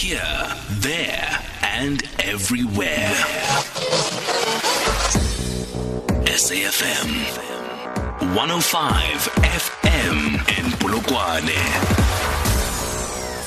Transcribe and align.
Here, 0.00 0.56
there, 0.80 1.44
and 1.60 2.02
everywhere. 2.20 3.12
SAFM 6.24 7.10
105 8.34 9.28
FM 9.42 10.18
in 10.56 10.70
Bulugwane. 10.80 12.19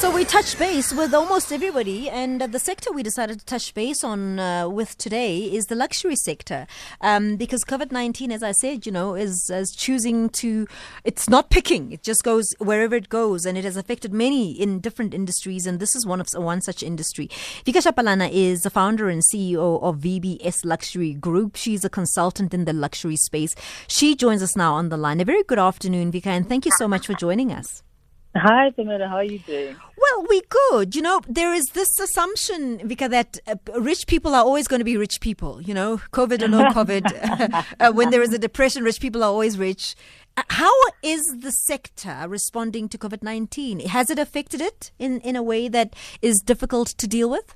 So 0.04 0.12
we 0.12 0.26
touched 0.26 0.60
base 0.60 0.92
with 0.92 1.14
almost 1.14 1.54
everybody, 1.54 2.10
and 2.10 2.42
the 2.42 2.60
sector 2.60 2.92
we 2.92 3.04
decided 3.04 3.40
to 3.40 3.46
touch 3.46 3.74
base 3.74 4.04
on 4.04 4.38
uh, 4.38 4.68
with 4.68 4.98
today 4.98 5.44
is 5.44 5.68
the 5.68 5.76
luxury 5.76 6.18
sector, 6.18 6.68
um, 7.00 7.38
because 7.38 7.64
COVID 7.64 7.90
nineteen, 7.90 8.30
as 8.30 8.44
I 8.44 8.52
said, 8.52 8.86
you 8.86 8.92
know, 8.92 9.16
is, 9.16 9.50
is 9.50 9.74
choosing 9.74 10.28
to. 10.42 10.68
It's 11.06 11.30
not 11.30 11.50
picking; 11.50 11.94
it 11.94 12.04
just 12.04 12.22
goes 12.26 12.54
wherever 12.60 12.96
it 12.96 13.08
goes, 13.08 13.46
and 13.46 13.58
it 13.58 13.64
has 13.64 13.78
affected 13.78 14.12
many 14.12 14.52
in 14.52 14.82
different 14.82 15.14
industries, 15.14 15.66
and 15.66 15.80
this 15.80 15.96
is 15.96 16.06
one 16.06 16.20
of 16.20 16.28
one 16.36 16.60
such 16.60 16.84
industry. 16.84 17.30
Vika 17.66 17.82
Shipalana 17.82 18.30
is 18.30 18.64
the 18.64 18.70
founder 18.70 19.08
and 19.08 19.22
CEO 19.24 19.82
of 19.82 20.00
VBS 20.00 20.66
Luxury 20.66 21.14
Group. 21.14 21.56
She's 21.56 21.86
a 21.86 21.90
consultant 21.90 22.54
in 22.54 22.66
the 22.66 22.74
luxury 22.74 23.16
space. 23.16 23.56
She 23.88 24.18
joins 24.18 24.44
us 24.44 24.58
now 24.58 24.74
on 24.74 24.90
the 24.90 24.98
line. 24.98 25.22
A 25.22 25.24
very 25.24 25.44
good 25.44 25.60
afternoon, 25.60 26.12
Vika, 26.12 26.28
and 26.28 26.50
thank 26.50 26.66
you 26.66 26.74
so 26.78 26.90
much 26.90 27.08
for 27.08 27.14
joining 27.14 27.54
us. 27.54 27.84
Hi, 28.36 28.72
Tamara. 28.72 29.08
How 29.08 29.18
are 29.18 29.24
you 29.24 29.38
doing? 29.40 29.76
Well, 29.96 30.26
we 30.28 30.42
good. 30.50 30.96
You 30.96 31.04
know, 31.04 31.22
there 31.30 31.54
is 31.54 31.66
this 31.74 32.00
assumption, 32.00 32.80
Vika, 32.80 33.08
that 33.10 33.38
uh, 33.46 33.56
rich 33.80 34.08
people 34.08 34.34
are 34.34 34.44
always 34.44 34.68
going 34.68 34.80
to 34.80 34.86
be 34.86 34.98
rich 34.98 35.20
people. 35.22 35.62
You 35.62 35.76
know, 35.76 35.98
COVID 36.12 36.42
or 36.42 36.48
no 36.48 36.64
COVID, 36.72 37.66
uh, 37.80 37.92
when 37.92 38.10
there 38.10 38.24
is 38.24 38.34
a 38.34 38.40
depression, 38.40 38.84
rich 38.84 39.00
people 39.00 39.24
are 39.24 39.28
always 39.28 39.60
rich. 39.60 39.96
Uh, 40.36 40.42
how 40.50 40.74
is 41.04 41.22
the 41.42 41.52
sector 41.52 42.26
responding 42.28 42.90
to 42.90 42.98
COVID 42.98 43.22
19? 43.22 43.82
Has 43.82 44.10
it 44.10 44.18
affected 44.18 44.62
it 44.62 44.92
in, 44.98 45.20
in 45.20 45.36
a 45.36 45.44
way 45.44 45.68
that 45.68 45.96
is 46.24 46.42
difficult 46.44 46.88
to 46.88 47.08
deal 47.08 47.30
with? 47.30 47.54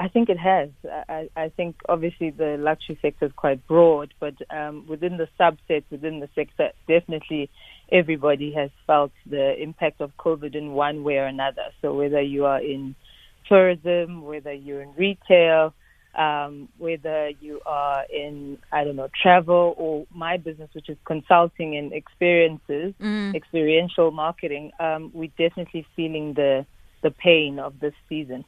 I 0.00 0.08
think 0.08 0.30
it 0.30 0.38
has. 0.38 0.70
I, 1.08 1.28
I 1.36 1.50
think 1.50 1.76
obviously 1.88 2.30
the 2.30 2.56
luxury 2.58 2.98
sector 3.00 3.26
is 3.26 3.32
quite 3.36 3.64
broad, 3.68 4.14
but 4.18 4.34
um, 4.50 4.86
within 4.88 5.16
the 5.16 5.28
subsets 5.38 5.84
within 5.90 6.18
the 6.18 6.28
sector, 6.34 6.70
definitely 6.88 7.50
everybody 7.92 8.52
has 8.52 8.70
felt 8.86 9.12
the 9.26 9.60
impact 9.62 10.00
of 10.00 10.16
COVID 10.16 10.54
in 10.54 10.72
one 10.72 11.04
way 11.04 11.18
or 11.18 11.26
another. 11.26 11.66
So 11.82 11.94
whether 11.94 12.20
you 12.20 12.46
are 12.46 12.60
in 12.60 12.94
tourism, 13.48 14.22
whether 14.22 14.52
you're 14.52 14.80
in 14.80 14.94
retail, 14.96 15.74
um, 16.14 16.68
whether 16.78 17.30
you 17.40 17.60
are 17.64 18.04
in, 18.04 18.58
I 18.70 18.84
don't 18.84 18.96
know, 18.96 19.08
travel 19.22 19.74
or 19.76 20.06
my 20.12 20.36
business, 20.36 20.70
which 20.72 20.88
is 20.88 20.96
consulting 21.04 21.76
and 21.76 21.92
experiences, 21.92 22.94
mm. 23.00 23.34
experiential 23.34 24.10
marketing, 24.10 24.72
um, 24.80 25.10
we're 25.14 25.30
definitely 25.38 25.86
feeling 25.94 26.34
the, 26.34 26.66
the 27.02 27.10
pain 27.10 27.58
of 27.58 27.78
this 27.80 27.94
season. 28.08 28.44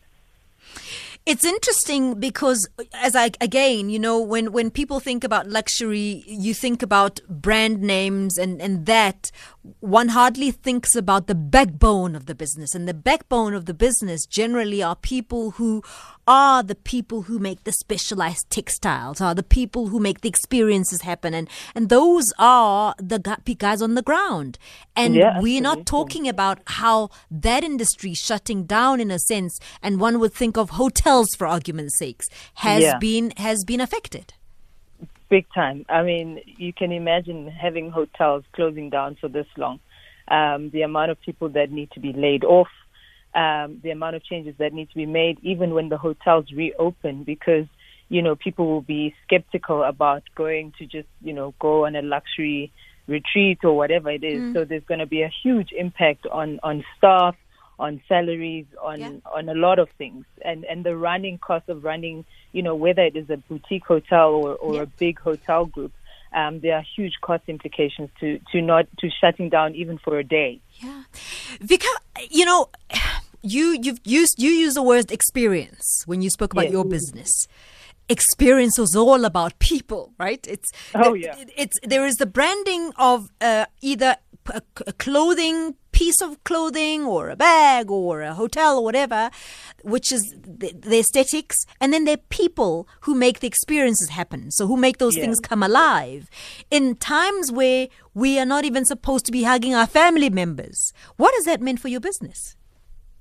It's 1.27 1.45
interesting 1.45 2.21
because, 2.21 2.69
as 2.93 3.17
I 3.17 3.31
again, 3.41 3.89
you 3.89 3.99
know, 3.99 4.21
when 4.21 4.53
when 4.53 4.71
people 4.71 5.01
think 5.01 5.25
about 5.25 5.49
luxury, 5.49 6.23
you 6.27 6.53
think 6.53 6.83
about 6.83 7.19
brand 7.29 7.81
names 7.81 8.37
and 8.37 8.61
and 8.61 8.85
that 8.85 9.31
one 9.81 10.09
hardly 10.09 10.51
thinks 10.51 10.95
about 10.95 11.27
the 11.27 11.35
backbone 11.35 12.15
of 12.15 12.27
the 12.27 12.35
business. 12.35 12.75
And 12.75 12.87
the 12.87 12.95
backbone 12.95 13.55
of 13.55 13.65
the 13.65 13.73
business 13.73 14.27
generally 14.27 14.83
are 14.83 14.95
people 14.95 15.53
who 15.53 15.83
are 16.27 16.63
the 16.63 16.75
people 16.75 17.23
who 17.23 17.39
make 17.39 17.65
the 17.65 17.73
specialized 17.73 18.51
textiles, 18.51 19.21
are 19.21 19.35
the 19.35 19.43
people 19.43 19.89
who 19.89 20.01
make 20.01 20.21
the 20.21 20.29
experiences 20.29 21.03
happen. 21.03 21.33
And, 21.33 21.49
and 21.75 21.89
those 21.89 22.31
are 22.39 22.95
the 22.99 23.19
guys 23.59 23.81
on 23.81 23.95
the 23.95 24.03
ground. 24.03 24.59
And 24.95 25.15
yeah, 25.15 25.41
we're 25.41 25.63
not 25.63 25.87
talking 25.87 26.29
about 26.29 26.61
how 26.67 27.09
that 27.31 27.65
industry 27.65 28.13
shutting 28.13 28.65
down 28.65 29.01
in 29.01 29.11
a 29.11 29.19
sense, 29.19 29.59
and 29.83 29.99
one 29.99 30.19
would 30.21 30.35
think 30.35 30.59
of 30.59 30.71
hotels 30.71 31.35
for 31.35 31.47
argument's 31.47 31.99
sakes, 31.99 32.29
has 32.55 32.83
yeah. 32.83 32.99
been 32.99 33.33
has 33.39 33.65
been 33.65 33.81
affected. 33.81 34.35
Big 35.35 35.47
time. 35.53 35.85
I 35.89 36.05
mean, 36.05 36.41
you 36.47 36.73
can 36.73 36.93
imagine 36.93 37.49
having 37.49 37.91
hotels 37.91 38.45
closing 38.53 38.89
down 38.89 39.17
for 39.21 39.27
this 39.27 39.49
long. 39.57 39.81
Um, 40.29 40.71
the 40.71 40.83
amount 40.83 41.11
of 41.11 41.21
people 41.21 41.49
that 41.49 41.73
need 41.73 41.91
to 41.95 41.99
be 41.99 42.13
laid 42.13 42.45
off, 42.45 42.69
um, 43.35 43.81
the 43.83 43.91
amount 43.91 44.15
of 44.15 44.23
changes 44.23 44.55
that 44.59 44.73
need 44.73 44.91
to 44.91 44.95
be 44.95 45.07
made, 45.07 45.39
even 45.43 45.75
when 45.75 45.89
the 45.89 45.99
hotels 45.99 46.53
reopen, 46.55 47.25
because 47.25 47.67
you 48.09 48.23
know 48.23 48.37
people 48.37 48.69
will 48.69 48.87
be 48.97 49.13
skeptical 49.25 49.83
about 49.83 50.23
going 50.37 50.73
to 50.79 50.87
just 50.87 51.09
you 51.21 51.33
know 51.33 51.53
go 51.59 51.85
on 51.87 51.97
a 51.97 52.03
luxury 52.03 52.71
retreat 53.09 53.59
or 53.65 53.77
whatever 53.77 54.11
it 54.11 54.23
is. 54.23 54.41
Mm. 54.41 54.55
So 54.55 54.65
there's 54.65 54.85
going 54.85 55.01
to 55.01 55.07
be 55.07 55.23
a 55.23 55.33
huge 55.43 55.73
impact 55.77 56.29
on 56.31 56.61
on 56.63 56.85
staff, 56.97 57.35
on 57.79 58.01
salaries, 58.09 58.67
on 58.83 59.01
yeah. 59.01 59.11
on 59.33 59.49
a 59.49 59.55
lot 59.55 59.79
of 59.79 59.89
things, 59.99 60.25
and 60.43 60.65
and 60.65 60.85
the 60.85 60.97
running 60.97 61.39
cost 61.39 61.69
of 61.69 61.85
running, 61.85 62.25
you 62.53 62.63
know, 62.63 62.75
whether 62.75 63.03
it 63.03 63.17
is 63.17 63.31
a 63.31 63.37
boutique 63.37 63.87
hotel 63.87 64.31
or 64.31 64.55
or 64.57 64.75
yeah. 64.75 64.83
a 64.83 64.87
big 64.87 65.19
hotel 65.19 65.67
group, 65.67 65.93
um, 66.33 66.61
there 66.61 66.77
are 66.77 66.85
huge 66.97 67.15
cost 67.21 67.45
implications 67.49 68.11
to 68.21 68.39
to 68.53 68.61
not 68.61 68.87
to 68.99 69.11
shutting 69.21 69.49
down 69.49 69.75
even 69.75 69.99
for 69.99 70.19
a 70.19 70.25
day. 70.25 70.61
Yeah, 70.83 71.03
Vika, 71.61 71.93
you 72.31 72.45
know. 72.45 72.69
You 73.47 73.79
you've 73.79 74.01
used 74.05 74.37
you 74.43 74.49
use 74.49 74.73
the 74.73 74.83
word 74.83 75.13
experience 75.13 76.03
when 76.07 76.23
you 76.23 76.31
spoke 76.31 76.55
about 76.55 76.65
yes. 76.65 76.73
your 76.73 76.85
business 76.87 77.47
experience 78.09 78.79
was 78.79 78.95
all 78.95 79.25
about 79.25 79.59
people, 79.59 80.13
right? 80.19 80.45
It's 80.49 80.71
oh 80.95 81.15
yeah. 81.15 81.37
It, 81.39 81.51
it's 81.57 81.79
there 81.83 82.07
is 82.07 82.17
the 82.17 82.27
branding 82.27 82.93
of 82.97 83.31
uh, 83.41 83.67
either 83.81 84.17
a, 84.49 84.63
a 84.87 84.93
clothing 84.93 85.75
piece 85.93 86.21
of 86.21 86.43
clothing 86.45 87.05
or 87.05 87.31
a 87.31 87.37
bag 87.37 87.91
or 87.91 88.23
a 88.23 88.35
hotel 88.35 88.79
or 88.79 88.85
whatever, 88.85 89.31
which 89.83 90.11
is 90.11 90.35
the, 90.43 90.73
the, 90.73 90.99
aesthetics, 90.99 91.57
and 91.81 91.93
then 91.93 92.05
there 92.05 92.15
are 92.15 92.29
people 92.29 92.89
who 93.03 93.15
make 93.15 93.41
the 93.41 93.47
experiences 93.47 94.09
happen. 94.09 94.51
So 94.51 94.67
who 94.67 94.77
make 94.77 94.99
those 94.99 95.17
yeah. 95.17 95.23
things 95.23 95.41
come 95.41 95.63
alive 95.63 96.29
in 96.71 96.97
times 96.97 97.53
where 97.53 97.89
we 98.13 98.39
are 98.39 98.47
not 98.47 98.65
even 98.65 98.85
supposed 98.85 99.25
to 99.27 99.33
be 99.33 99.45
hugging 99.45 99.75
our 99.75 99.87
family 99.87 100.31
members. 100.31 100.93
What 101.17 101.33
does 101.35 101.45
that 101.45 101.61
mean 101.61 101.77
for 101.77 101.89
your 101.89 102.01
business? 102.01 102.57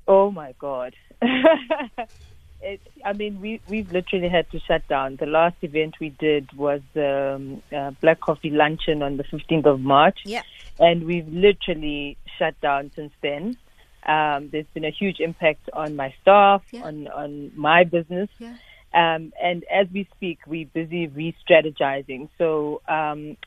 Oh 0.07 0.31
my 0.31 0.53
God. 0.57 0.95
it, 2.63 2.81
I 3.05 3.13
mean, 3.13 3.41
we 3.41 3.61
we've 3.67 3.91
literally 3.91 4.29
had 4.29 4.49
to 4.51 4.59
shut 4.59 4.87
down. 4.87 5.17
The 5.19 5.25
last 5.25 5.57
event 5.61 5.95
we 5.99 6.09
did 6.09 6.51
was 6.53 6.81
um, 6.95 7.61
uh, 7.75 7.91
Black 8.01 8.21
Coffee 8.21 8.49
Luncheon 8.49 9.03
on 9.03 9.17
the 9.17 9.23
15th 9.23 9.65
of 9.65 9.79
March. 9.79 10.19
Yeah. 10.25 10.43
And 10.79 11.05
we've 11.05 11.27
literally 11.27 12.17
shut 12.39 12.59
down 12.61 12.91
since 12.95 13.13
then. 13.21 13.57
Um, 14.05 14.49
there's 14.51 14.65
been 14.73 14.85
a 14.85 14.91
huge 14.91 15.19
impact 15.19 15.69
on 15.71 15.95
my 15.95 16.13
staff, 16.21 16.61
yeah. 16.71 16.83
on 16.83 17.07
on 17.07 17.51
my 17.55 17.83
business. 17.83 18.29
Yeah. 18.39 18.55
Um, 18.93 19.33
and 19.41 19.63
as 19.71 19.87
we 19.91 20.07
speak, 20.15 20.39
we're 20.45 20.67
busy 20.67 21.07
re-strategizing. 21.07 22.29
So 22.37 22.81
um, 22.87 23.37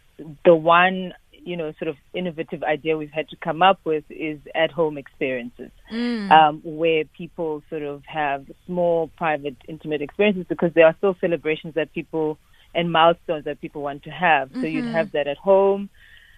the 0.45 0.55
one 0.55 1.13
you 1.47 1.57
know, 1.57 1.73
sort 1.79 1.89
of 1.89 1.97
innovative 2.13 2.65
idea 2.65 2.97
we've 2.97 3.13
had 3.13 3.29
to 3.29 3.37
come 3.37 3.63
up 3.63 3.79
with 3.85 4.03
is 4.11 4.41
at-home 4.55 4.99
experiences, 4.99 5.71
mm. 5.93 6.29
um, 6.31 6.61
where 6.65 7.05
people 7.05 7.63
sort 7.71 7.83
of 7.83 8.03
have 8.05 8.47
small, 8.67 9.09
private, 9.17 9.57
intimate 9.69 10.03
experiences 10.03 10.45
because 10.49 10.73
there 10.75 10.87
are 10.87 10.95
still 10.99 11.17
celebrations 11.21 11.75
that 11.75 11.93
people 11.95 12.37
and 12.75 12.91
milestones 12.91 13.45
that 13.45 13.61
people 13.61 13.81
want 13.81 14.03
to 14.03 14.11
have. 14.11 14.51
So 14.51 14.59
mm-hmm. 14.59 14.67
you'd 14.67 14.87
have 14.87 15.13
that 15.13 15.29
at 15.29 15.39
home. 15.39 15.89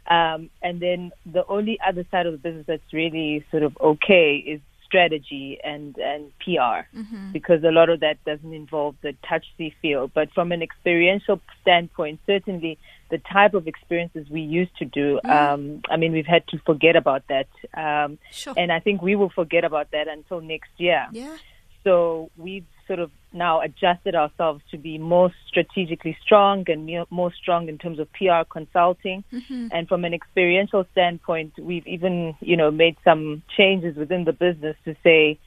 Um, 0.09 0.51
and 0.63 0.81
then 0.81 1.11
the 1.25 1.45
only 1.47 1.79
other 1.87 2.05
side 2.11 2.27
of 2.27 2.33
the 2.33 2.39
business 2.39 2.67
that's 2.67 2.93
really 2.93 3.45
sort 3.51 3.63
of 3.63 3.77
okay 3.81 4.37
is 4.37 4.61
strategy 4.88 5.59
and, 5.62 5.97
and 5.99 6.32
PR 6.38 6.88
mm-hmm. 6.97 7.32
because 7.32 7.62
a 7.62 7.71
lot 7.71 7.91
of 7.91 8.00
that 8.00 8.25
doesn't 8.25 8.53
involve 8.53 8.97
the 9.03 9.15
touchy 9.28 9.75
feel. 9.81 10.09
But 10.09 10.32
from 10.32 10.50
an 10.50 10.62
experiential 10.62 11.41
standpoint, 11.62 12.21
certainly 12.26 12.78
the 13.10 13.19
type 13.19 13.54
of 13.54 13.69
experiences 13.69 14.28
we 14.31 14.41
used 14.41 14.76
to 14.78 14.84
do, 14.84 15.21
mm. 15.25 15.31
um, 15.31 15.82
I 15.91 15.97
mean, 15.97 16.12
we've 16.12 16.26
had 16.26 16.47
to 16.49 16.59
forget 16.65 16.97
about 16.97 17.22
that. 17.28 17.49
Um, 17.75 18.19
sure. 18.32 18.54
And 18.56 18.72
I 18.72 18.81
think 18.81 19.03
we 19.03 19.15
will 19.15 19.31
forget 19.31 19.65
about 19.65 19.91
that 19.93 20.09
until 20.09 20.40
next 20.40 20.70
year. 20.79 21.06
Yeah. 21.12 21.37
So 21.84 22.31
we've 22.37 22.67
sort 22.88 22.99
of 22.99 23.12
now 23.32 23.61
adjusted 23.61 24.17
ourselves 24.17 24.62
to 24.73 24.79
be 24.79 24.99
more 24.99 25.31
strategically 25.46 26.17
strong 26.20 26.64
and 26.69 26.90
more 27.11 27.32
strong 27.32 27.69
in 27.69 27.79
terms 27.79 28.00
of 28.00 28.12
PR 28.14 28.43
consulting. 28.50 29.23
Mm-hmm. 29.32 29.69
And 29.70 29.87
from 29.87 30.05
an 30.05 30.14
experiential 30.14 30.85
standpoint, 30.90 31.52
we've 31.58 31.87
even, 31.87 32.35
you 32.40 32.56
know, 32.56 32.73
made 32.73 32.96
some 33.05 33.43
changes 33.56 33.96
within 33.96 34.25
the 34.25 34.32
business 34.32 34.76
to 34.87 34.96
say 35.05 35.38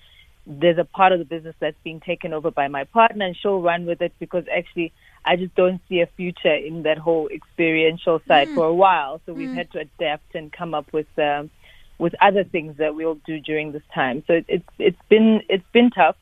there's 0.47 0.77
a 0.77 0.85
part 0.85 1.11
of 1.11 1.19
the 1.19 1.25
business 1.25 1.55
that's 1.59 1.77
being 1.83 1.99
taken 1.99 2.33
over 2.33 2.49
by 2.49 2.67
my 2.67 2.83
partner 2.85 3.25
and 3.25 3.35
she'll 3.35 3.61
run 3.61 3.85
with 3.85 4.01
it 4.01 4.13
because 4.19 4.43
actually 4.55 4.91
I 5.23 5.35
just 5.35 5.53
don't 5.53 5.79
see 5.87 6.01
a 6.01 6.07
future 6.07 6.53
in 6.53 6.83
that 6.83 6.97
whole 6.97 7.27
experiential 7.27 8.21
side 8.27 8.47
mm. 8.47 8.55
for 8.55 8.65
a 8.65 8.73
while. 8.73 9.21
So 9.25 9.33
we've 9.33 9.49
mm. 9.49 9.55
had 9.55 9.71
to 9.71 9.79
adapt 9.79 10.33
and 10.33 10.51
come 10.51 10.73
up 10.73 10.91
with 10.93 11.07
um, 11.19 11.51
with 11.99 12.15
other 12.19 12.43
things 12.43 12.77
that 12.77 12.95
we'll 12.95 13.19
do 13.27 13.39
during 13.39 13.71
this 13.71 13.83
time. 13.93 14.23
So 14.25 14.41
it's 14.47 14.65
it's 14.79 15.01
been 15.09 15.41
it's 15.47 15.67
been 15.71 15.91
tough. 15.91 16.15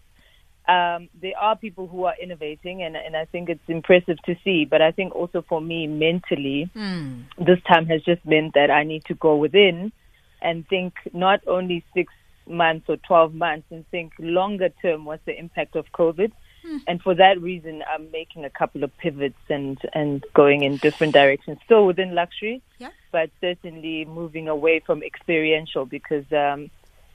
Um, 0.70 1.10
there 1.20 1.38
are 1.40 1.56
people 1.56 1.88
who 1.88 2.04
are 2.04 2.14
innovating, 2.22 2.84
and, 2.84 2.96
and 2.96 3.16
I 3.18 3.26
think 3.26 3.50
it's 3.50 3.68
impressive 3.68 4.18
to 4.26 4.36
see. 4.44 4.66
But 4.66 4.82
I 4.82 4.92
think 4.92 5.16
also 5.16 5.42
for 5.42 5.60
me, 5.60 5.88
mentally, 5.88 6.70
mm. 6.76 7.24
this 7.40 7.60
time 7.68 7.88
has 7.88 8.04
just 8.04 8.24
meant 8.26 8.54
that 8.54 8.70
I 8.70 8.84
need 8.84 9.04
to 9.06 9.16
go 9.16 9.36
within 9.36 9.92
and 10.42 10.68
think 10.68 10.94
not 11.12 11.40
only 11.48 11.84
six 11.96 12.14
months 12.48 12.86
or 12.90 12.98
12 12.98 13.34
months 13.34 13.68
and 13.72 13.88
think 13.90 14.14
longer 14.20 14.70
term 14.82 15.06
what's 15.06 15.26
the 15.26 15.38
impact 15.38 15.76
of 15.76 15.86
COVID. 15.92 16.32
And 16.88 17.02
for 17.02 17.16
that 17.16 17.42
reason, 17.42 17.84
I'm 17.92 18.12
making 18.12 18.46
a 18.46 18.50
couple 18.50 18.84
of 18.84 18.96
pivots 18.98 19.40
and, 19.50 19.78
and 19.94 20.24
going 20.34 20.64
in 20.64 20.78
different 20.78 21.14
directions, 21.14 21.58
still 21.66 21.86
within 21.86 22.14
luxury, 22.14 22.62
Yeah. 22.80 22.90
but 23.12 23.30
certainly 23.42 24.06
moving 24.06 24.48
away 24.48 24.80
from 24.86 25.02
experiential 25.02 25.86
because 25.86 26.26
um, 26.32 26.70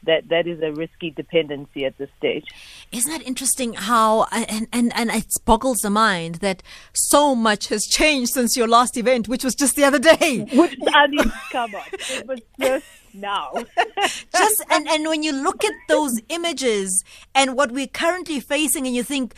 that, 0.07 0.29
that 0.29 0.47
is 0.47 0.61
a 0.63 0.73
risky 0.73 1.11
dependency 1.11 1.85
at 1.85 1.97
this 1.99 2.11
stage. 2.19 2.45
Isn't 2.93 3.11
that 3.11 3.27
interesting 3.27 3.75
how, 3.75 4.27
and, 4.33 4.69
and, 4.73 4.93
and 4.95 5.11
it 5.11 5.27
boggles 5.45 5.79
the 5.79 5.91
mind 5.91 6.37
that 6.37 6.63
so 6.93 7.35
much 7.35 7.69
has 7.69 7.85
changed 7.85 8.33
since 8.33 8.57
your 8.57 8.69
last 8.69 8.97
event, 8.97 9.29
which 9.29 9.45
was 9.45 9.55
just 9.55 9.77
the 9.77 9.85
other 9.85 9.99
day. 9.99 10.47
Which, 10.53 10.77
I 10.93 11.07
mean, 11.09 11.33
come 11.51 11.75
on. 11.75 11.83
It 11.93 12.27
was 12.27 12.41
just 12.61 12.87
now. 13.15 13.53
just 14.37 14.65
and, 14.71 14.89
and 14.89 15.07
when 15.09 15.23
you 15.23 15.33
look 15.33 15.65
at 15.65 15.73
those 15.89 16.21
images 16.29 17.05
and 17.35 17.57
what 17.57 17.71
we're 17.73 17.87
currently 17.87 18.41
facing 18.41 18.87
and 18.87 18.95
you 18.95 19.03
think 19.03 19.35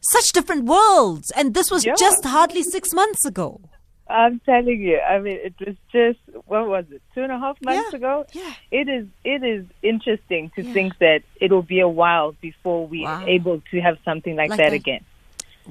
such 0.00 0.32
different 0.32 0.64
worlds 0.64 1.30
and 1.36 1.54
this 1.54 1.70
was 1.70 1.84
Yeah. 1.84 1.94
just 1.98 2.24
hardly 2.24 2.62
six 2.62 2.92
months 2.94 3.24
ago 3.24 3.60
I'm 4.10 4.40
telling 4.40 4.80
you, 4.80 4.98
I 4.98 5.18
mean, 5.20 5.38
it 5.42 5.54
was 5.64 5.76
just 5.92 6.18
what 6.46 6.66
was 6.68 6.84
it, 6.90 7.00
two 7.14 7.22
and 7.22 7.32
a 7.32 7.38
half 7.38 7.56
months 7.62 7.92
Yeah, 7.92 7.96
ago? 7.96 8.24
yeah. 8.32 8.52
It 8.70 8.88
is. 8.88 9.06
It 9.24 9.42
is 9.44 9.66
interesting 9.82 10.50
to 10.56 10.64
Yeah. 10.64 10.72
think 10.72 10.98
that 10.98 11.20
it'll 11.40 11.62
be 11.62 11.80
a 11.80 11.88
while 11.88 12.32
before 12.40 12.86
we 12.86 13.04
Wow. 13.04 13.14
are 13.22 13.28
able 13.28 13.62
to 13.70 13.80
have 13.80 13.96
something 14.04 14.36
like, 14.36 14.50
Like 14.50 14.58
that 14.58 14.70
that. 14.70 14.74
again. 14.74 15.04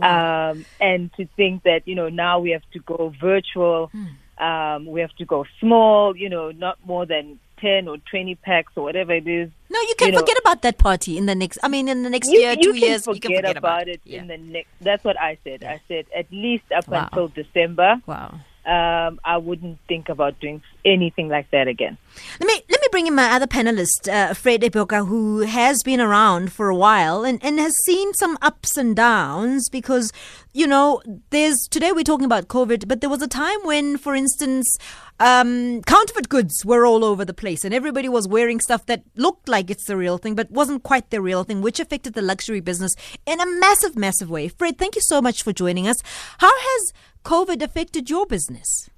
Um, 0.02 0.66
and 0.80 1.12
to 1.18 1.28
think 1.36 1.64
that 1.64 1.82
you 1.86 1.96
know 1.96 2.10
now 2.10 2.40
we 2.40 2.52
have 2.52 2.64
to 2.74 2.80
go 2.80 3.14
virtual, 3.20 3.92
Hmm. 3.92 4.44
um, 4.44 4.86
we 4.86 5.02
have 5.02 5.14
to 5.18 5.26
go 5.26 5.46
small. 5.60 6.16
You 6.16 6.30
know, 6.30 6.52
not 6.52 6.78
more 6.86 7.06
than 7.06 7.40
ten 7.62 7.88
or 7.88 7.98
twenty 8.10 8.36
packs 8.36 8.74
or 8.76 8.84
whatever 8.84 9.14
it 9.14 9.28
is. 9.28 9.50
no 9.70 9.80
you 9.90 9.96
can 9.98 10.08
You 10.08 10.14
know- 10.14 10.20
forget 10.20 10.38
about 10.40 10.62
that 10.64 10.78
party 10.78 11.18
in 11.18 11.26
the 11.26 11.36
next 11.36 11.58
i 11.64 11.68
mean 11.68 11.88
in 11.88 12.04
the 12.04 12.10
next 12.10 12.30
You, 12.30 12.40
year 12.40 12.52
you 12.58 12.64
two 12.64 12.76
years 12.78 13.06
you 13.08 13.20
can 13.20 13.36
forget 13.36 13.58
about, 13.58 13.88
it 13.88 14.02
yeah. 14.04 14.22
in 14.22 14.28
the 14.28 14.38
next. 14.38 14.70
That's 14.82 15.04
what 15.04 15.20
I 15.20 15.38
said. 15.44 15.64
I 15.64 15.80
said 15.88 16.06
at 16.16 16.28
least 16.32 16.66
up 16.76 16.88
Wow. 16.88 17.04
until 17.12 17.28
December. 17.30 18.02
wow 18.08 18.40
um, 18.69 19.19
I 19.24 19.38
wouldn't 19.38 19.80
think 19.88 20.10
about 20.10 20.39
doing 20.39 20.62
anything 20.86 21.27
like 21.27 21.50
that 21.51 21.68
again. 21.68 21.98
Let 22.39 22.48
me 22.48 22.62
let 22.69 22.81
me 22.81 22.88
bring 22.92 23.07
in 23.07 23.16
my 23.16 23.31
other 23.31 23.48
panelist, 23.48 24.07
uh, 24.07 24.33
Fred 24.36 24.62
Eboka, 24.62 25.07
who 25.07 25.39
has 25.39 25.81
been 25.83 26.00
around 26.00 26.54
for 26.54 26.69
a 26.69 26.75
while 26.75 27.24
and, 27.24 27.44
and 27.44 27.60
has 27.60 27.75
seen 27.83 28.13
some 28.13 28.38
ups 28.42 28.77
and 28.77 28.95
downs 28.95 29.69
because, 29.69 30.13
you 30.54 30.68
know, 30.68 31.01
there's 31.31 31.68
today 31.69 31.92
we're 31.92 32.04
talking 32.04 32.25
about 32.25 32.48
COVID, 32.48 32.88
but 32.88 33.01
there 33.01 33.10
was 33.10 33.24
a 33.24 33.27
time 33.27 33.60
when, 33.63 33.98
for 33.98 34.13
instance, 34.13 34.77
um, 35.19 35.81
counterfeit 35.83 36.30
goods 36.30 36.63
were 36.63 36.86
all 36.86 37.04
over 37.04 37.25
the 37.25 37.33
place 37.33 37.66
and 37.66 37.74
everybody 37.74 38.07
was 38.07 38.27
wearing 38.27 38.60
stuff 38.60 38.86
that 38.86 39.04
looked 39.16 39.50
like 39.50 39.69
it's 39.69 39.86
the 39.86 39.98
real 39.98 40.18
thing 40.18 40.33
but 40.36 40.50
wasn't 40.50 40.83
quite 40.83 41.10
the 41.10 41.21
real 41.21 41.44
thing, 41.44 41.62
which 41.62 41.80
affected 41.80 42.13
the 42.13 42.21
luxury 42.21 42.62
business 42.62 42.94
in 43.25 43.42
a 43.42 43.45
massive, 43.60 43.98
massive 43.98 44.30
way. 44.30 44.48
Fred, 44.48 44.77
thank 44.77 44.95
you 44.95 45.01
so 45.01 45.21
much 45.21 45.44
for 45.44 45.51
joining 45.51 45.88
us. 45.88 46.01
How 46.38 46.51
has 46.51 46.94
COVID 47.24 47.62
affected 47.62 48.10
your 48.10 48.25
business? 48.25 48.89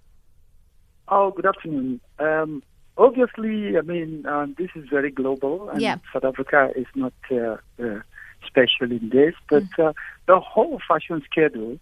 Oh, 1.07 1.31
good 1.31 1.45
afternoon. 1.45 1.99
Um, 2.19 2.63
obviously, 2.97 3.77
I 3.77 3.81
mean, 3.81 4.25
um, 4.25 4.55
this 4.57 4.69
is 4.75 4.87
very 4.89 5.11
global, 5.11 5.69
and 5.69 5.81
Yeah. 5.81 5.97
South 6.13 6.23
Africa 6.23 6.71
is 6.75 6.87
not 6.95 7.13
uh, 7.31 7.57
uh, 7.81 8.01
special 8.45 8.91
in 8.91 9.09
this, 9.09 9.35
but 9.49 9.63
Hmm. 9.75 9.81
uh, 9.81 9.93
the 10.27 10.39
whole 10.39 10.79
fashion 10.87 11.21
schedule 11.29 11.79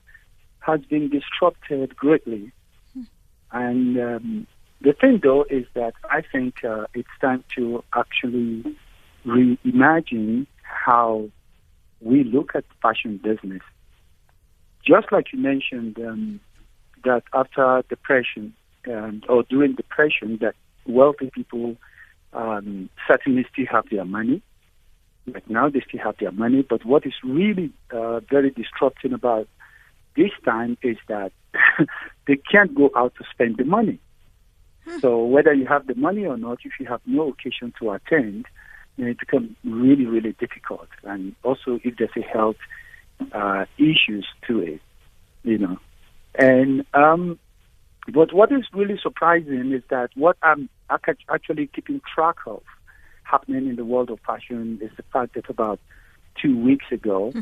has 0.59 0.81
been 0.85 1.09
disrupted 1.09 1.95
greatly. 1.95 2.51
Hmm. 2.93 3.03
And 3.51 3.99
um, 3.99 4.47
the 4.81 4.93
thing, 4.93 5.19
though, 5.21 5.43
is 5.49 5.65
that 5.73 5.93
I 6.09 6.21
think 6.21 6.63
uh, 6.63 6.85
it's 6.93 7.15
time 7.21 7.43
to 7.55 7.83
actually 7.95 8.75
reimagine 9.25 10.47
how 10.63 11.29
we 12.01 12.23
look 12.23 12.55
at 12.55 12.63
fashion 12.81 13.17
business. 13.17 13.61
Just 14.89 15.11
like 15.11 15.31
you 15.31 15.39
mentioned, 15.39 15.99
um, 15.99 16.39
that 17.03 17.21
after 17.31 17.83
depression 17.89 18.53
um, 18.87 19.21
or 19.29 19.43
during 19.43 19.75
depression, 19.75 20.39
that 20.41 20.55
wealthy 20.87 21.29
people 21.29 21.75
um, 22.33 22.89
certainly 23.07 23.45
still 23.53 23.67
have 23.69 23.85
their 23.91 24.05
money. 24.05 24.41
Like 25.27 25.47
now, 25.47 25.69
they 25.69 25.83
still 25.87 26.01
have 26.03 26.17
their 26.19 26.31
money. 26.31 26.63
But 26.67 26.85
what 26.85 27.05
is 27.05 27.13
really 27.23 27.71
uh, 27.91 28.21
very 28.21 28.49
disrupting 28.49 29.13
about 29.13 29.47
this 30.15 30.31
time 30.43 30.75
is 30.81 30.97
that 31.07 31.31
they 32.27 32.37
can't 32.51 32.73
go 32.73 32.89
out 32.95 33.13
to 33.19 33.23
spend 33.31 33.57
the 33.57 33.65
money. 33.65 33.99
So 35.01 35.23
whether 35.23 35.53
you 35.53 35.67
have 35.67 35.85
the 35.85 35.93
money 35.93 36.25
or 36.25 36.35
not, 36.35 36.59
if 36.63 36.79
you 36.79 36.87
have 36.87 37.01
no 37.05 37.29
occasion 37.29 37.73
to 37.79 37.91
attend, 37.91 38.47
then 38.97 39.07
it 39.09 39.19
becomes 39.19 39.51
really, 39.63 40.07
really 40.07 40.31
difficult. 40.39 40.87
And 41.03 41.35
also, 41.43 41.79
if 41.83 41.97
there's 41.97 42.09
a 42.17 42.21
health 42.21 42.55
uh, 43.33 43.65
issues 43.77 44.27
to 44.47 44.59
it, 44.61 44.81
you 45.43 45.57
know. 45.57 45.77
And 46.37 46.85
um, 46.93 47.39
but 48.13 48.33
what 48.33 48.51
is 48.51 48.63
really 48.73 48.99
surprising 49.01 49.71
is 49.73 49.83
that 49.89 50.09
what 50.15 50.37
I'm 50.41 50.69
actually 50.89 51.67
keeping 51.67 52.01
track 52.13 52.35
of 52.45 52.61
happening 53.23 53.67
in 53.67 53.75
the 53.75 53.85
world 53.85 54.09
of 54.09 54.19
fashion 54.25 54.79
is 54.81 54.91
the 54.97 55.03
fact 55.13 55.35
that 55.35 55.49
about 55.49 55.79
two 56.41 56.57
weeks 56.57 56.85
ago, 56.91 57.33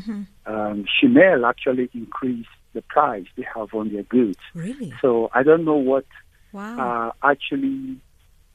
um, 0.46 0.84
Chanel 1.00 1.46
actually 1.46 1.88
increased 1.94 2.48
the 2.74 2.82
price 2.82 3.26
they 3.36 3.46
have 3.54 3.72
on 3.72 3.92
their 3.92 4.02
goods. 4.02 4.38
Really? 4.54 4.92
So 5.00 5.30
I 5.32 5.42
don't 5.42 5.64
know 5.64 5.76
what 5.76 6.04
Wow. 6.52 7.12
uh, 7.22 7.26
actually 7.26 7.96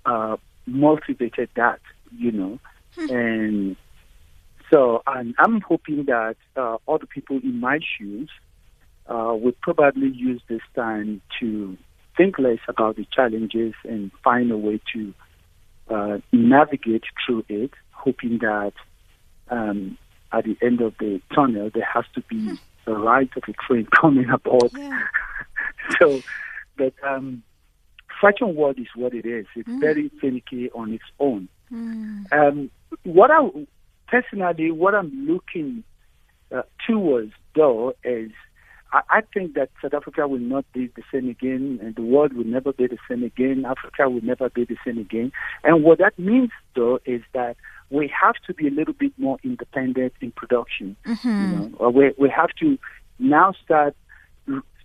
uh, 0.06 0.38
motivated 0.66 1.50
that, 1.56 1.80
you 2.18 2.32
know. 2.32 2.60
and 3.10 3.76
so 4.74 5.04
and 5.06 5.36
I'm 5.38 5.62
hoping 5.62 6.06
that 6.06 6.36
uh, 6.56 6.78
other 6.88 7.06
people 7.06 7.40
in 7.44 7.60
my 7.60 7.80
shoes 7.80 8.30
uh, 9.06 9.34
would 9.36 9.60
probably 9.62 10.08
use 10.08 10.42
this 10.50 10.62
time 10.76 11.22
to 11.40 11.78
think 12.18 12.40
less 12.40 12.58
about 12.68 12.96
the 12.96 13.06
challenges 13.14 13.76
and 13.84 14.12
find 14.24 14.52
a 14.52 14.58
way 14.58 14.82
to 14.94 15.14
uh, 15.90 16.18
navigate 16.32 17.04
through 17.24 17.46
it, 17.50 17.72
hoping 17.92 18.40
that 18.40 18.74
um, 19.50 19.96
at 20.32 20.46
the 20.46 20.58
end 20.64 20.82
of 20.82 20.96
the 21.00 21.22
tunnel 21.36 21.70
there 21.72 21.88
has 21.94 22.06
to 22.16 22.22
be 22.22 22.58
the 22.86 22.94
light 22.94 23.30
of 23.38 23.44
a 23.48 23.54
train 23.54 23.88
coming 24.02 24.30
aboard. 24.32 24.72
Yeah. 24.76 25.00
so, 26.02 26.20
but 26.78 26.94
um, 27.08 27.44
fashion 28.20 28.56
world 28.56 28.80
is 28.80 28.88
what 28.96 29.14
it 29.14 29.28
is. 29.28 29.46
It's 29.56 29.70
very 29.70 30.10
finicky 30.20 30.72
on 30.72 30.94
its 30.94 31.04
own. 31.20 31.48
Um, 32.32 32.72
what 33.04 33.30
I 33.30 33.48
personally, 34.08 34.72
what 34.72 34.96
I'm 34.96 35.28
looking 35.28 35.84
uh, 36.54 36.64
towards 36.88 37.34
though 37.56 37.94
is, 38.04 38.32
I, 38.92 39.02
I 39.10 39.22
think 39.34 39.56
that 39.56 39.70
South 39.82 39.94
Africa 39.94 40.28
will 40.28 40.40
not 40.40 40.66
be 40.74 40.88
the 40.88 41.04
same 41.12 41.30
again, 41.30 41.80
and 41.82 41.96
the 41.96 42.02
world 42.02 42.34
will 42.34 42.46
never 42.46 42.74
be 42.74 42.88
the 42.88 42.98
same 43.10 43.24
again. 43.24 43.66
Africa 43.66 44.10
will 44.10 44.24
never 44.24 44.50
be 44.50 44.66
the 44.66 44.78
same 44.86 44.98
again. 44.98 45.32
And 45.64 45.84
what 45.84 46.00
that 46.00 46.18
means 46.18 46.52
though 46.76 47.00
is 47.06 47.22
that 47.34 47.58
we 47.90 48.12
have 48.22 48.36
to 48.48 48.54
be 48.54 48.68
a 48.68 48.72
little 48.72 48.94
bit 48.94 49.14
more 49.18 49.38
independent 49.44 50.14
in 50.22 50.32
production. 50.32 50.96
You 51.24 51.48
know, 51.48 51.72
or 51.78 51.90
we 51.92 52.14
we 52.18 52.30
have 52.30 52.50
to 52.60 52.78
now 53.20 53.54
start 53.64 53.96